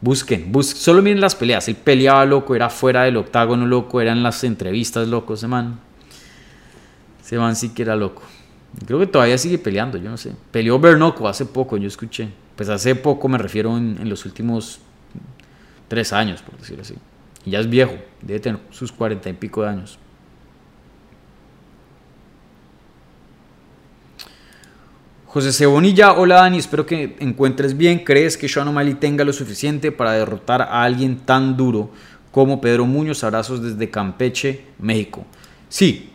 [0.00, 1.68] Busquen, solo miren las peleas.
[1.68, 5.78] Él peleaba loco, era fuera del octágono loco, eran las entrevistas loco, ese man.
[7.22, 8.22] Ese man sí que era loco.
[8.86, 10.32] Creo que todavía sigue peleando, yo no sé.
[10.50, 12.28] Peleó Bernoco hace poco, yo escuché.
[12.56, 14.80] Pues hace poco me refiero en, los últimos
[15.88, 16.94] tres años, por decirlo así.
[17.44, 19.98] Y ya es viejo, debe tener sus cuarenta y pico de años.
[25.32, 28.00] José Cebonilla, hola Dani, espero que encuentres bien.
[28.00, 31.92] ¿Crees que Sean O'Malley tenga lo suficiente para derrotar a alguien tan duro
[32.32, 33.22] como Pedro Muñoz?
[33.22, 35.24] Abrazos desde Campeche, México.
[35.68, 36.10] Sí,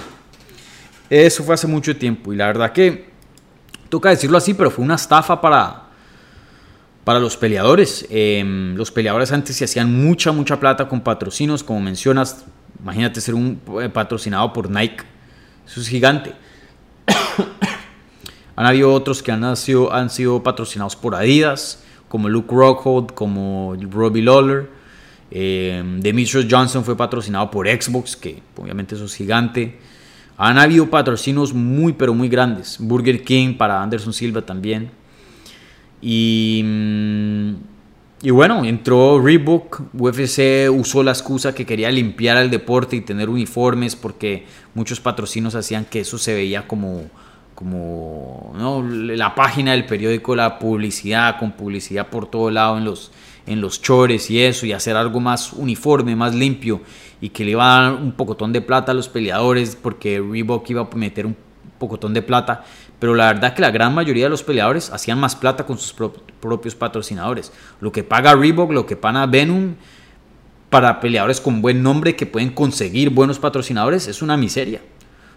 [1.10, 2.34] Eso fue hace mucho tiempo.
[2.34, 3.10] Y la verdad que,
[3.88, 5.84] toca decirlo así, pero fue una estafa para,
[7.06, 8.06] para los peleadores.
[8.10, 12.44] Em, los peleadores antes se hacían mucha, mucha plata con patrocinios, como mencionas.
[12.82, 15.16] Imagínate ser un eh, patrocinado por Nike.
[15.68, 16.34] Eso es gigante.
[18.56, 23.76] han habido otros que han sido, han sido patrocinados por Adidas, como Luke Rockhold, como
[23.92, 24.70] Robbie Lawler.
[25.30, 29.78] Eh, Demetrius Johnson fue patrocinado por Xbox, que obviamente eso es gigante.
[30.38, 32.78] Han habido patrocinios muy, pero muy grandes.
[32.80, 34.90] Burger King para Anderson Silva también.
[36.02, 37.54] Y, mm,
[38.22, 39.82] y bueno, entró Reebok.
[39.94, 45.54] UFC usó la excusa que quería limpiar el deporte y tener uniformes porque muchos patrocinios
[45.54, 47.04] hacían que eso se veía como,
[47.54, 48.54] como
[48.92, 53.12] la página del periódico, la publicidad, con publicidad por todo lado en los,
[53.46, 56.82] en los chores y eso, y hacer algo más uniforme, más limpio,
[57.22, 60.68] y que le iba a dar un pocotón de plata a los peleadores, porque Reebok
[60.72, 61.36] iba a meter un
[61.78, 62.64] pocotón de plata,
[63.00, 65.94] pero la verdad que la gran mayoría de los peleadores hacían más plata con sus
[66.40, 67.52] propios patrocinadores.
[67.80, 69.76] Lo que paga Reebok, lo que paga Venom
[70.70, 74.82] para peleadores con buen nombre que pueden conseguir buenos patrocinadores es una miseria.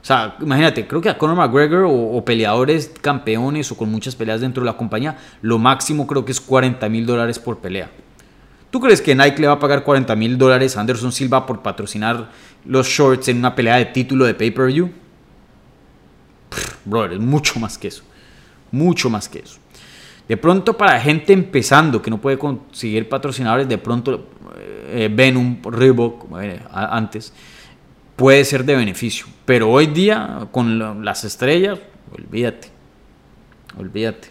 [0.02, 4.40] O sea, imagínate, creo que a Conor McGregor o, peleadores campeones o con muchas peleas
[4.40, 7.90] dentro de la compañía, lo máximo creo que es 40 mil dólares por pelea.
[8.70, 11.60] ¿Tú crees que Nike le va a pagar 40 mil dólares a Anderson Silva por
[11.60, 12.30] patrocinar
[12.64, 14.90] los shorts en una pelea de título de pay-per-view?
[16.84, 18.02] Brother, es mucho más que eso.
[18.72, 19.58] Mucho más que eso.
[20.28, 24.28] De pronto para gente empezando que no puede conseguir patrocinadores, de pronto
[24.88, 26.26] eh, ven un Reebok
[26.72, 27.32] antes
[28.20, 29.26] puede ser de beneficio.
[29.46, 31.78] Pero hoy día, con las estrellas,
[32.12, 32.68] olvídate.
[33.78, 34.28] Olvídate.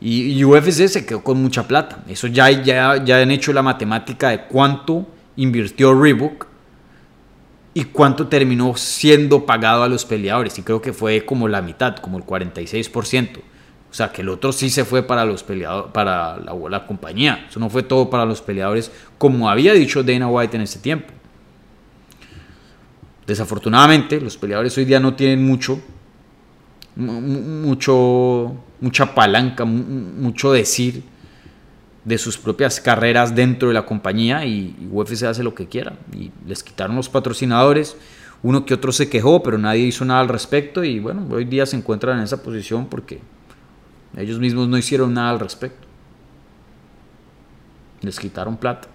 [0.00, 2.02] Y, UFC se quedó con mucha plata.
[2.08, 5.06] Eso ya, ya, ya han hecho la matemática de cuánto
[5.36, 6.49] invirtió Reebok
[7.72, 10.58] y cuánto terminó siendo pagado a los peleadores.
[10.58, 13.38] Y creo que fue como la mitad, como el 46%.
[13.38, 17.46] O sea, que el otro sí se fue para los peleadores, para la, la compañía.
[17.48, 21.12] Eso no fue todo para los peleadores, como había dicho Dana White en ese tiempo.
[23.26, 25.80] Desafortunadamente, los peleadores hoy día no tienen mucho,
[26.96, 31.02] mucho, mucha palanca, mucho decir
[32.04, 35.94] de sus propias carreras dentro de la compañía y, UFC hace lo que quiera.
[36.16, 37.96] Y les quitaron los patrocinadores,
[38.42, 41.66] uno que otro se quejó, pero nadie hizo nada al respecto y bueno, hoy día
[41.66, 43.20] se encuentran en esa posición porque
[44.16, 45.86] ellos mismos no hicieron nada al respecto.
[48.00, 48.88] Les quitaron plata.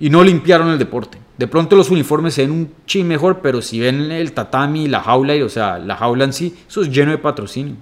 [0.00, 1.18] Y no limpiaron el deporte.
[1.38, 5.00] De pronto los uniformes se ven un chin mejor, pero si ven el tatami, la
[5.00, 7.76] jaula, o sea, la jaula en sí, eso es lleno de patrocinio.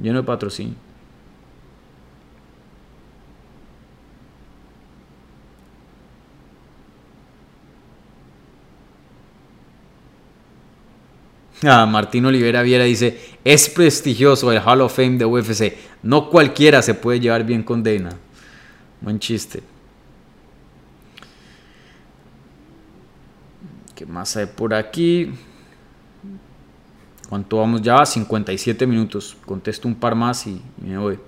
[0.00, 0.74] Lleno de patrocinio.
[11.62, 15.74] Ah, Martín Olivera Viera dice, es prestigioso el Hall of Fame de UFC.
[16.02, 18.16] No cualquiera se puede llevar bien con Dana.
[19.00, 19.62] Buen chiste.
[23.94, 25.30] ¿Qué más hay por aquí?
[27.28, 28.04] ¿Cuánto vamos ya?
[28.06, 29.36] 57 minutos.
[29.44, 31.18] Contesto un par más y me voy.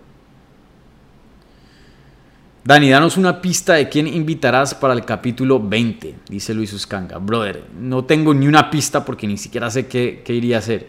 [2.65, 7.19] Dani, danos una pista de quién invitarás para el capítulo 20, dice Luis Uscanga.
[7.19, 10.87] Brother, no tengo ni una pista porque ni siquiera sé qué, iría a hacer.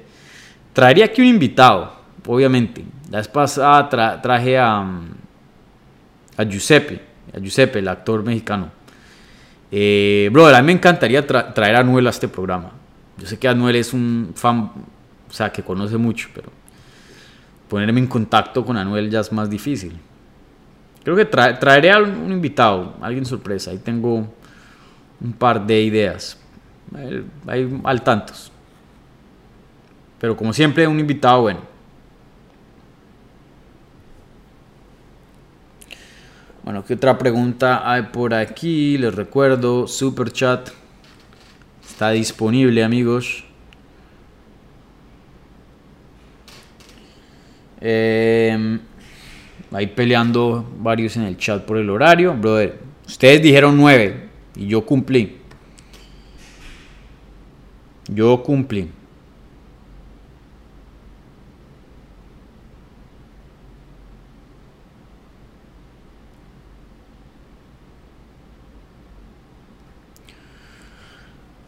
[0.72, 1.92] Traería aquí un invitado,
[2.28, 2.86] obviamente.
[3.10, 3.90] La vez pasada
[4.22, 4.82] traje a,
[6.38, 7.02] a Giuseppe,
[7.36, 8.70] a Giuseppe, el actor mexicano.
[9.72, 12.72] Eh, brother, a mí me encantaría traer a Anuel a este programa.
[13.18, 14.72] Yo sé que Anuel es un fan,
[15.28, 16.52] o sea, que conoce mucho, pero
[17.68, 20.00] ponerme en contacto con Anuel ya es más difícil.
[21.04, 23.72] Creo que traeré a un invitado, alguien sorpresa.
[23.72, 24.26] Ahí tengo
[25.20, 26.38] un par de ideas.
[27.48, 28.52] Hay al tantos.
[30.20, 31.60] Pero como siempre, un invitado bueno.
[36.64, 38.98] Bueno, ¿qué otra pregunta hay por aquí?
[38.98, 40.70] Les recuerdo, Super Chat
[41.86, 43.44] está disponible, amigos.
[47.82, 48.80] Eh,
[49.74, 52.34] ahí peleando varios en el chat por el horario.
[52.34, 55.38] Brother, ustedes dijeron 9 y yo cumplí.
[58.08, 58.90] Yo cumplí.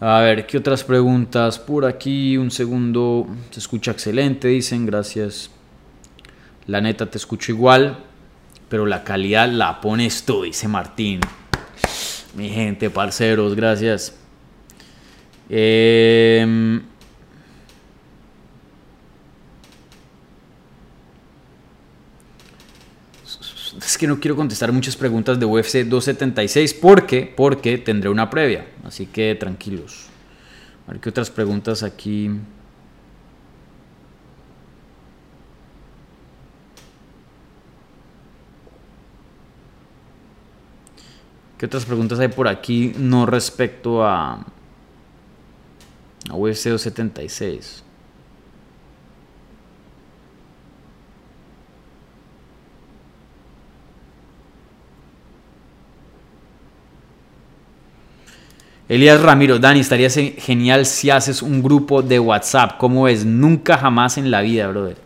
[0.01, 1.57] A ver, ¿qué otras preguntas?
[1.57, 3.27] Por aquí, un segundo.
[3.49, 5.54] Se escucha excelente, dicen, gracias.
[6.67, 8.03] La neta, te escucho igual,
[8.69, 11.21] pero la calidad la pones tú, dice Martín.
[12.35, 14.15] Mi gente, parceros, gracias.
[15.49, 16.81] Eh,
[23.77, 28.65] es que no quiero contestar muchas preguntas de UFC 276 porque, porque tendré una previa.
[28.83, 30.07] Así que tranquilos.
[30.87, 32.31] A ver qué otras preguntas aquí.
[41.65, 44.33] ¿Qué otras preguntas hay por aquí no respecto a,
[46.29, 47.83] a UFC 276?
[58.87, 62.77] Elías Ramiro, Dani, estaría genial si haces un grupo de WhatsApp.
[62.77, 63.25] ¿Cómo es?
[63.25, 64.97] Nunca jamás en la vida, brother.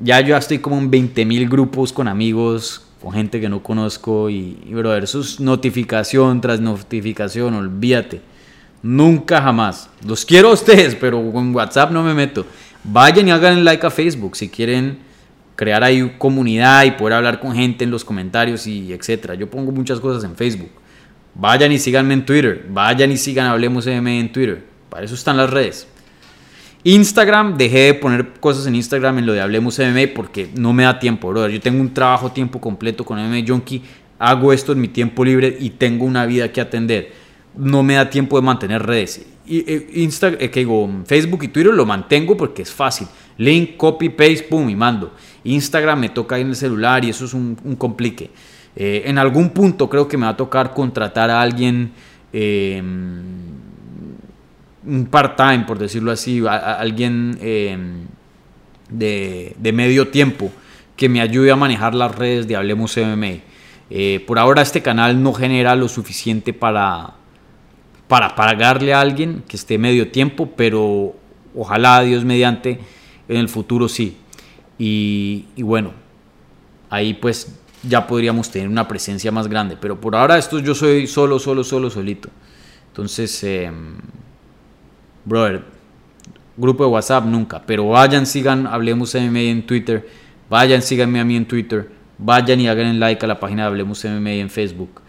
[0.00, 4.28] Ya yo estoy como en 20 mil grupos con amigos, con gente que no conozco
[4.28, 8.20] y, y, brother, eso es notificación tras notificación, olvídate.
[8.82, 9.90] Nunca jamás.
[10.06, 12.46] Los quiero a ustedes, pero con WhatsApp no me meto.
[12.84, 14.98] Vayan y hagan like a Facebook si quieren
[15.56, 19.34] crear ahí comunidad y poder hablar con gente en los comentarios y etcétera.
[19.34, 20.70] Yo pongo muchas cosas en Facebook.
[21.34, 22.66] Vayan y síganme en Twitter.
[22.70, 24.64] Vayan y sigan Hablemos M en Twitter.
[24.88, 25.88] Para eso están las redes.
[26.84, 30.84] Instagram, dejé de poner cosas en Instagram en lo de Hablemos MMA porque no me
[30.84, 31.50] da tiempo, brother.
[31.50, 33.82] Yo tengo un trabajo tiempo completo con MMA Junkie.
[34.18, 37.12] Hago esto en mi tiempo libre y tengo una vida que atender.
[37.56, 39.26] No me da tiempo de mantener redes.
[39.48, 43.08] Eh, Instagram, eh, que digo, Facebook y Twitter lo mantengo porque es fácil.
[43.38, 45.14] Link, copy, paste, pum, y mando.
[45.44, 48.30] Instagram me toca en el celular y eso es un, un complique.
[48.80, 51.90] Eh, en algún punto creo que me va a tocar contratar a alguien,
[52.32, 52.80] eh,
[54.88, 57.76] un part-time, por decirlo así, a, alguien eh,
[58.90, 60.50] de, medio tiempo
[60.96, 64.24] que me ayude a manejar las redes de Hablemos MMA.
[64.26, 67.14] por ahora este canal no genera lo suficiente para,
[68.08, 71.14] para pagarle a alguien que esté medio tiempo, pero
[71.54, 72.80] ojalá Dios mediante
[73.28, 74.16] en el futuro sí.
[74.78, 75.92] Y, bueno,
[76.88, 79.76] ahí pues ya podríamos tener una presencia más grande.
[79.78, 82.30] Pero por ahora esto yo soy solo, solo, solo, solito.
[82.88, 83.70] Entonces, eh,
[85.28, 85.62] brother,
[86.56, 87.62] grupo de WhatsApp nunca.
[87.64, 90.08] Pero vayan, sigan, hablemos MMA en Twitter.
[90.48, 91.90] Vayan, síganme a mí en Twitter.
[92.18, 95.00] Vayan y hagan like a la página de Hablemos MMA en Facebook.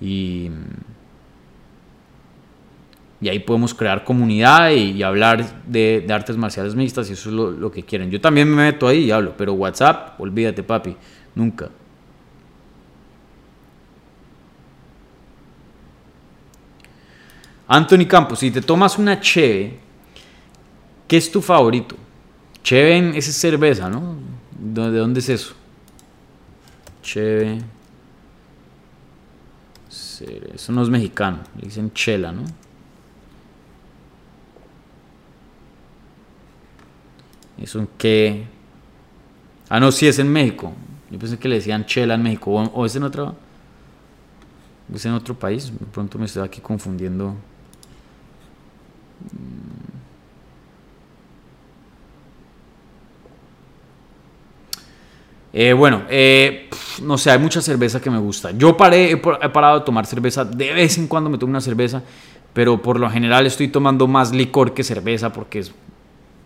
[0.00, 0.50] Y,
[3.22, 7.10] ahí podemos crear comunidad y, hablar de, artes marciales mixtas.
[7.10, 8.10] Y eso es lo, lo que quieren.
[8.10, 9.34] Yo también me meto ahí y hablo.
[9.36, 10.96] Pero WhatsApp, olvídate, papi.
[11.34, 11.68] Nunca.
[17.66, 19.78] Anthony Campos, si te tomas una cheve,
[21.08, 21.96] ¿qué es tu favorito?
[22.62, 24.16] Cheve es cerveza, ¿no?
[24.58, 25.54] ¿De dónde es eso?
[27.02, 27.58] Cheve.
[30.54, 32.44] Eso no es mexicano, le dicen chela, ¿no?
[37.58, 38.44] ¿Eso en qué?
[39.68, 40.72] Ah, no, sí es en México.
[41.10, 42.50] Yo pensé que le decían chela en México.
[42.50, 43.34] ¿O, es en otro?
[44.92, 45.72] ¿Es en otro país?
[45.72, 47.34] De pronto me estoy aquí confundiendo.
[55.56, 56.68] Eh, bueno, eh,
[57.02, 58.50] no sé, hay mucha cerveza que me gusta.
[58.50, 62.02] Yo paré, he, parado de tomar cerveza, de vez en cuando me tomo una cerveza,
[62.52, 65.72] pero por lo general estoy tomando más licor que cerveza porque es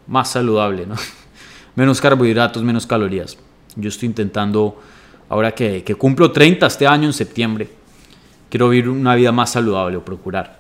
[0.06, 0.94] más saludable, ¿no?
[1.74, 3.38] menos carbohidratos, menos calorías.
[3.76, 4.78] Yo estoy intentando,
[5.30, 7.70] ahora que, que cumplo 30 este año en septiembre,
[8.50, 10.57] quiero vivir una vida más saludable o procurar.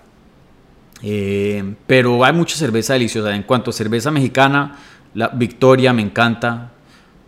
[1.02, 3.34] Eh, pero hay mucha cerveza deliciosa.
[3.34, 4.78] En cuanto a cerveza mexicana,
[5.14, 6.72] la Victoria me encanta.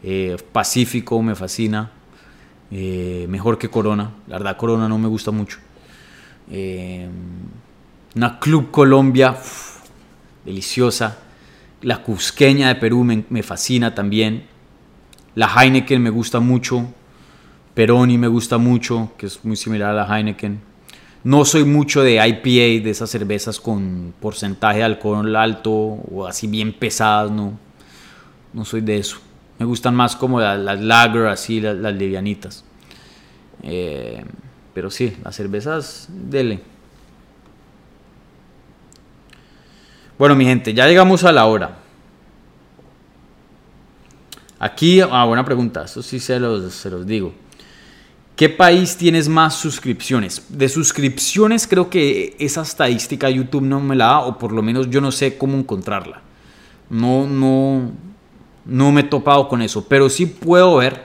[0.03, 1.91] Eh, Pacífico me fascina.
[2.71, 4.11] Eh, mejor que Corona.
[4.27, 5.59] La verdad, Corona no me gusta mucho.
[8.15, 9.37] una Club Colombia,
[10.45, 11.19] deliciosa.
[11.83, 14.47] La Cusqueña de Perú me, me, fascina también.
[15.35, 16.87] La Heineken me gusta mucho.
[17.73, 20.70] Peroni me gusta mucho, que es muy similar a la Heineken.
[21.23, 26.47] No soy mucho de IPA, de esas cervezas con porcentaje de alcohol alto o así
[26.47, 27.59] bien pesadas, no.
[28.53, 29.19] No soy de eso.
[29.59, 32.65] Me gustan más como las, lager, así, las, livianitas.
[33.63, 34.25] Eh,
[34.73, 36.63] pero sí, las cervezas, dele.
[40.19, 41.77] Bueno, mi gente, ya llegamos a la hora.
[44.59, 47.35] Aquí, ah, buena pregunta, eso sí se los digo.
[48.41, 50.47] ¿Qué país tienes más suscripciones?
[50.49, 54.89] De suscripciones creo que esa estadística YouTube no me la da o por lo menos
[54.89, 56.23] yo no sé cómo encontrarla.
[56.89, 57.91] No, no,
[58.65, 61.05] no me he topado con eso, pero sí puedo ver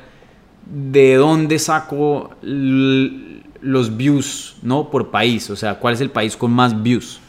[0.65, 4.89] de dónde saco los views, ¿no?
[4.89, 7.19] Por país, o sea, cuál es el país con más views.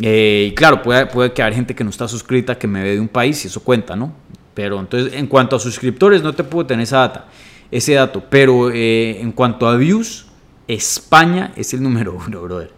[0.00, 2.94] Eh, y claro, puede, puede que haya gente que no está suscrita que me ve
[2.94, 4.12] de un país y eso cuenta, ¿no?
[4.52, 7.28] Pero entonces, en cuanto a suscriptores, no te puedo tener esa data.
[7.72, 8.22] Ese dato.
[8.30, 10.26] Pero eh, en cuanto a views,
[10.68, 12.70] España es el número uno, brother.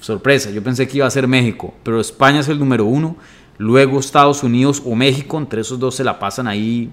[0.00, 3.16] Sorpresa, yo pensé que iba a ser México, pero España es el número uno.
[3.58, 6.88] Luego Estados Unidos o México, entre esos dos se la pasan ahí.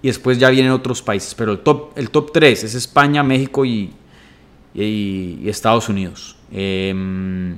[0.00, 1.34] Y después ya vienen otros países.
[1.34, 3.92] Pero el top, el top 3 es España, México y,
[4.72, 6.36] y, Estados Unidos.
[6.52, 7.56] Em,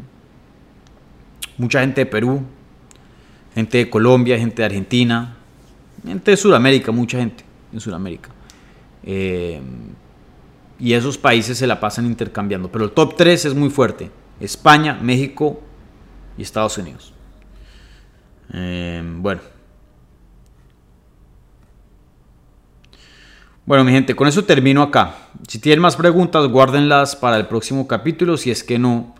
[1.58, 2.40] mucha gente de Perú,
[3.54, 5.36] gente de Colombia, gente de Argentina,
[6.06, 8.30] gente de Sudamérica, mucha gente en Sudamérica.
[9.10, 9.94] Em,
[10.78, 12.70] y esos países se la pasan intercambiando.
[12.70, 14.10] Pero el top 3 es muy fuerte.
[14.38, 15.62] España, México
[16.36, 17.14] y Estados Unidos.
[18.52, 19.40] Em, bueno.
[23.64, 25.14] Bueno, mi gente, con eso termino acá.
[25.48, 28.36] Si tienen más preguntas, guárdenlas para el próximo capítulo.
[28.36, 29.14] Si es que no,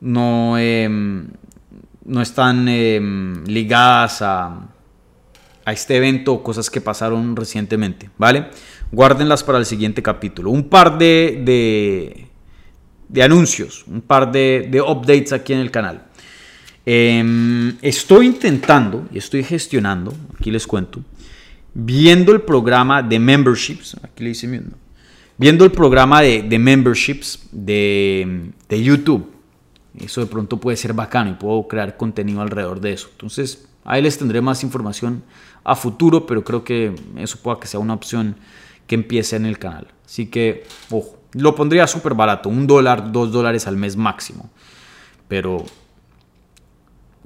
[0.00, 1.28] no, em,
[2.06, 4.68] no están em, ligadas a,
[5.66, 8.50] a este evento o cosas que pasaron recientemente, ¿vale?
[8.92, 10.50] Guárdenlas para el siguiente capítulo.
[10.50, 12.28] Un par de,
[13.08, 16.06] de, anuncios, un par de, de updates aquí en el canal.
[16.84, 21.02] Em, estoy intentando y estoy gestionando, aquí les cuento,
[21.74, 24.76] viendo el programa de memberships, aquí le hice viendo,
[25.36, 29.32] viendo el programa de, de memberships de, de, YouTube.
[29.98, 33.08] Eso de pronto puede ser bacano y puedo crear contenido alrededor de eso.
[33.10, 35.24] Entonces, ahí les tendré más información
[35.64, 38.36] a futuro, pero creo que eso pueda que sea una opción
[38.86, 39.88] que empiece en el canal.
[40.04, 44.50] Así que, ojo, lo pondría súper barato, un dólar, dos dólares al mes máximo.
[45.28, 45.64] Pero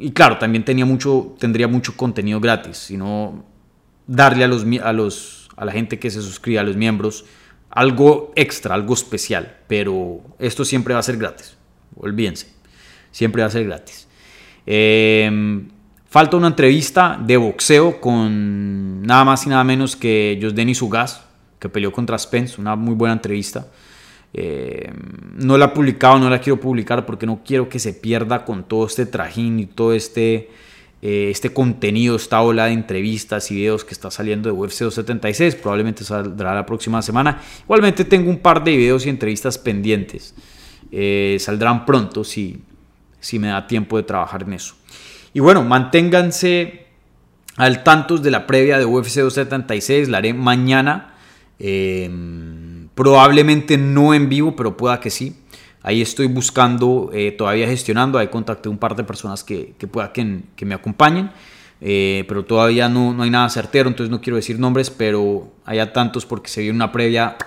[0.01, 3.45] y claro, también tenía mucho, tendría mucho contenido gratis, sino
[4.07, 7.27] darle a, los, a, los, a la gente que se suscribe, a los miembros,
[7.69, 9.59] algo extra, algo especial.
[9.69, 11.55] Pero esto siempre va a ser gratis,
[11.97, 12.49] olvídense,
[13.11, 14.09] siempre va a ser gratis.
[14.65, 15.69] Em,
[16.09, 21.27] falta una entrevista de boxeo con nada más y nada menos que Josdeni Sugas,
[21.61, 23.69] que peleó contra Spence, una muy buena entrevista.
[24.33, 24.91] Eh,
[25.37, 28.65] no la he publicado, no la quiero publicar porque no quiero que se pierda con
[28.65, 30.51] todo este trajín y todo este,
[31.03, 35.57] eh, este contenido, esta ola de entrevistas y videos que está saliendo de UFC 276.
[35.57, 37.41] Probablemente saldrá la próxima semana.
[37.65, 40.35] Igualmente tengo un par de videos y entrevistas pendientes.
[40.93, 42.63] Eh, saldrán pronto si,
[43.21, 44.75] si me da tiempo de trabajar en eso.
[45.35, 46.87] Y bueno, manténganse
[47.57, 50.09] al tanto de la previa de UFC 276.
[50.09, 51.10] La haré mañana.
[52.95, 55.37] Probablemente no en vivo, pero pueda que sí.
[55.83, 58.19] Ahí estoy buscando, eh, todavía gestionando.
[58.19, 61.31] Ahí contacté un par de personas que, que pueda que, que, me acompañen.
[61.81, 65.95] Eh, pero todavía no, no hay nada certero, entonces no quiero decir nombres, pero haya
[65.95, 67.39] tantos porque se vio una previa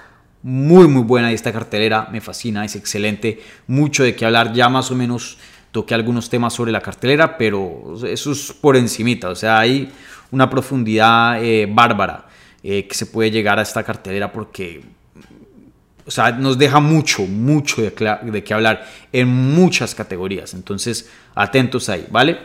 [0.41, 4.69] muy muy buena y esta cartelera me fascina, es excelente, mucho de qué hablar, ya
[4.69, 5.37] más o menos
[5.71, 9.91] toqué algunos temas sobre la cartelera, pero eso es por encimita, o sea, hay
[10.31, 12.25] una profundidad eh, bárbara
[12.63, 14.81] que se puede llegar a esta cartelera porque
[16.05, 17.91] o sea, nos deja mucho, mucho de,
[18.23, 20.53] de qué hablar en muchas categorías.
[20.53, 22.37] Entonces, atentos ahí, ¿vale?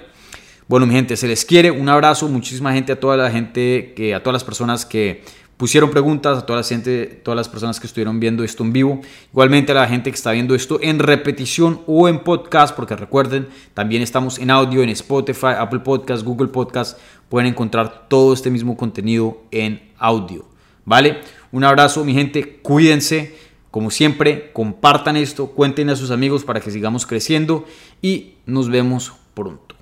[0.69, 1.71] Bueno, mi gente, se les quiere.
[1.71, 5.25] Un abrazo, muchísima gente, a toda la gente, que, a todas las personas que
[5.57, 9.01] pusieron preguntas, a toda la gente, todas las personas que estuvieron viendo esto en vivo.
[9.33, 13.49] Igualmente a la gente que está viendo esto en repetición o en podcast, porque recuerden,
[13.75, 16.99] también estamos en audio en Spotify, Apple Podcast, Google Podcast.
[17.29, 20.47] Pueden encontrar todo este mismo contenido en audio,
[20.85, 21.21] ¿vale?
[21.53, 23.37] Un abrazo, mi gente, cuídense.
[23.71, 27.67] Como siempre, compartan esto, cuenten a sus amigos para que sigamos creciendo
[28.01, 29.77] y nos vemos pronto.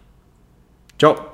[0.98, 1.30] Chao.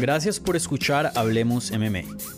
[0.00, 2.37] Gracias por escuchar Hablemos MMA.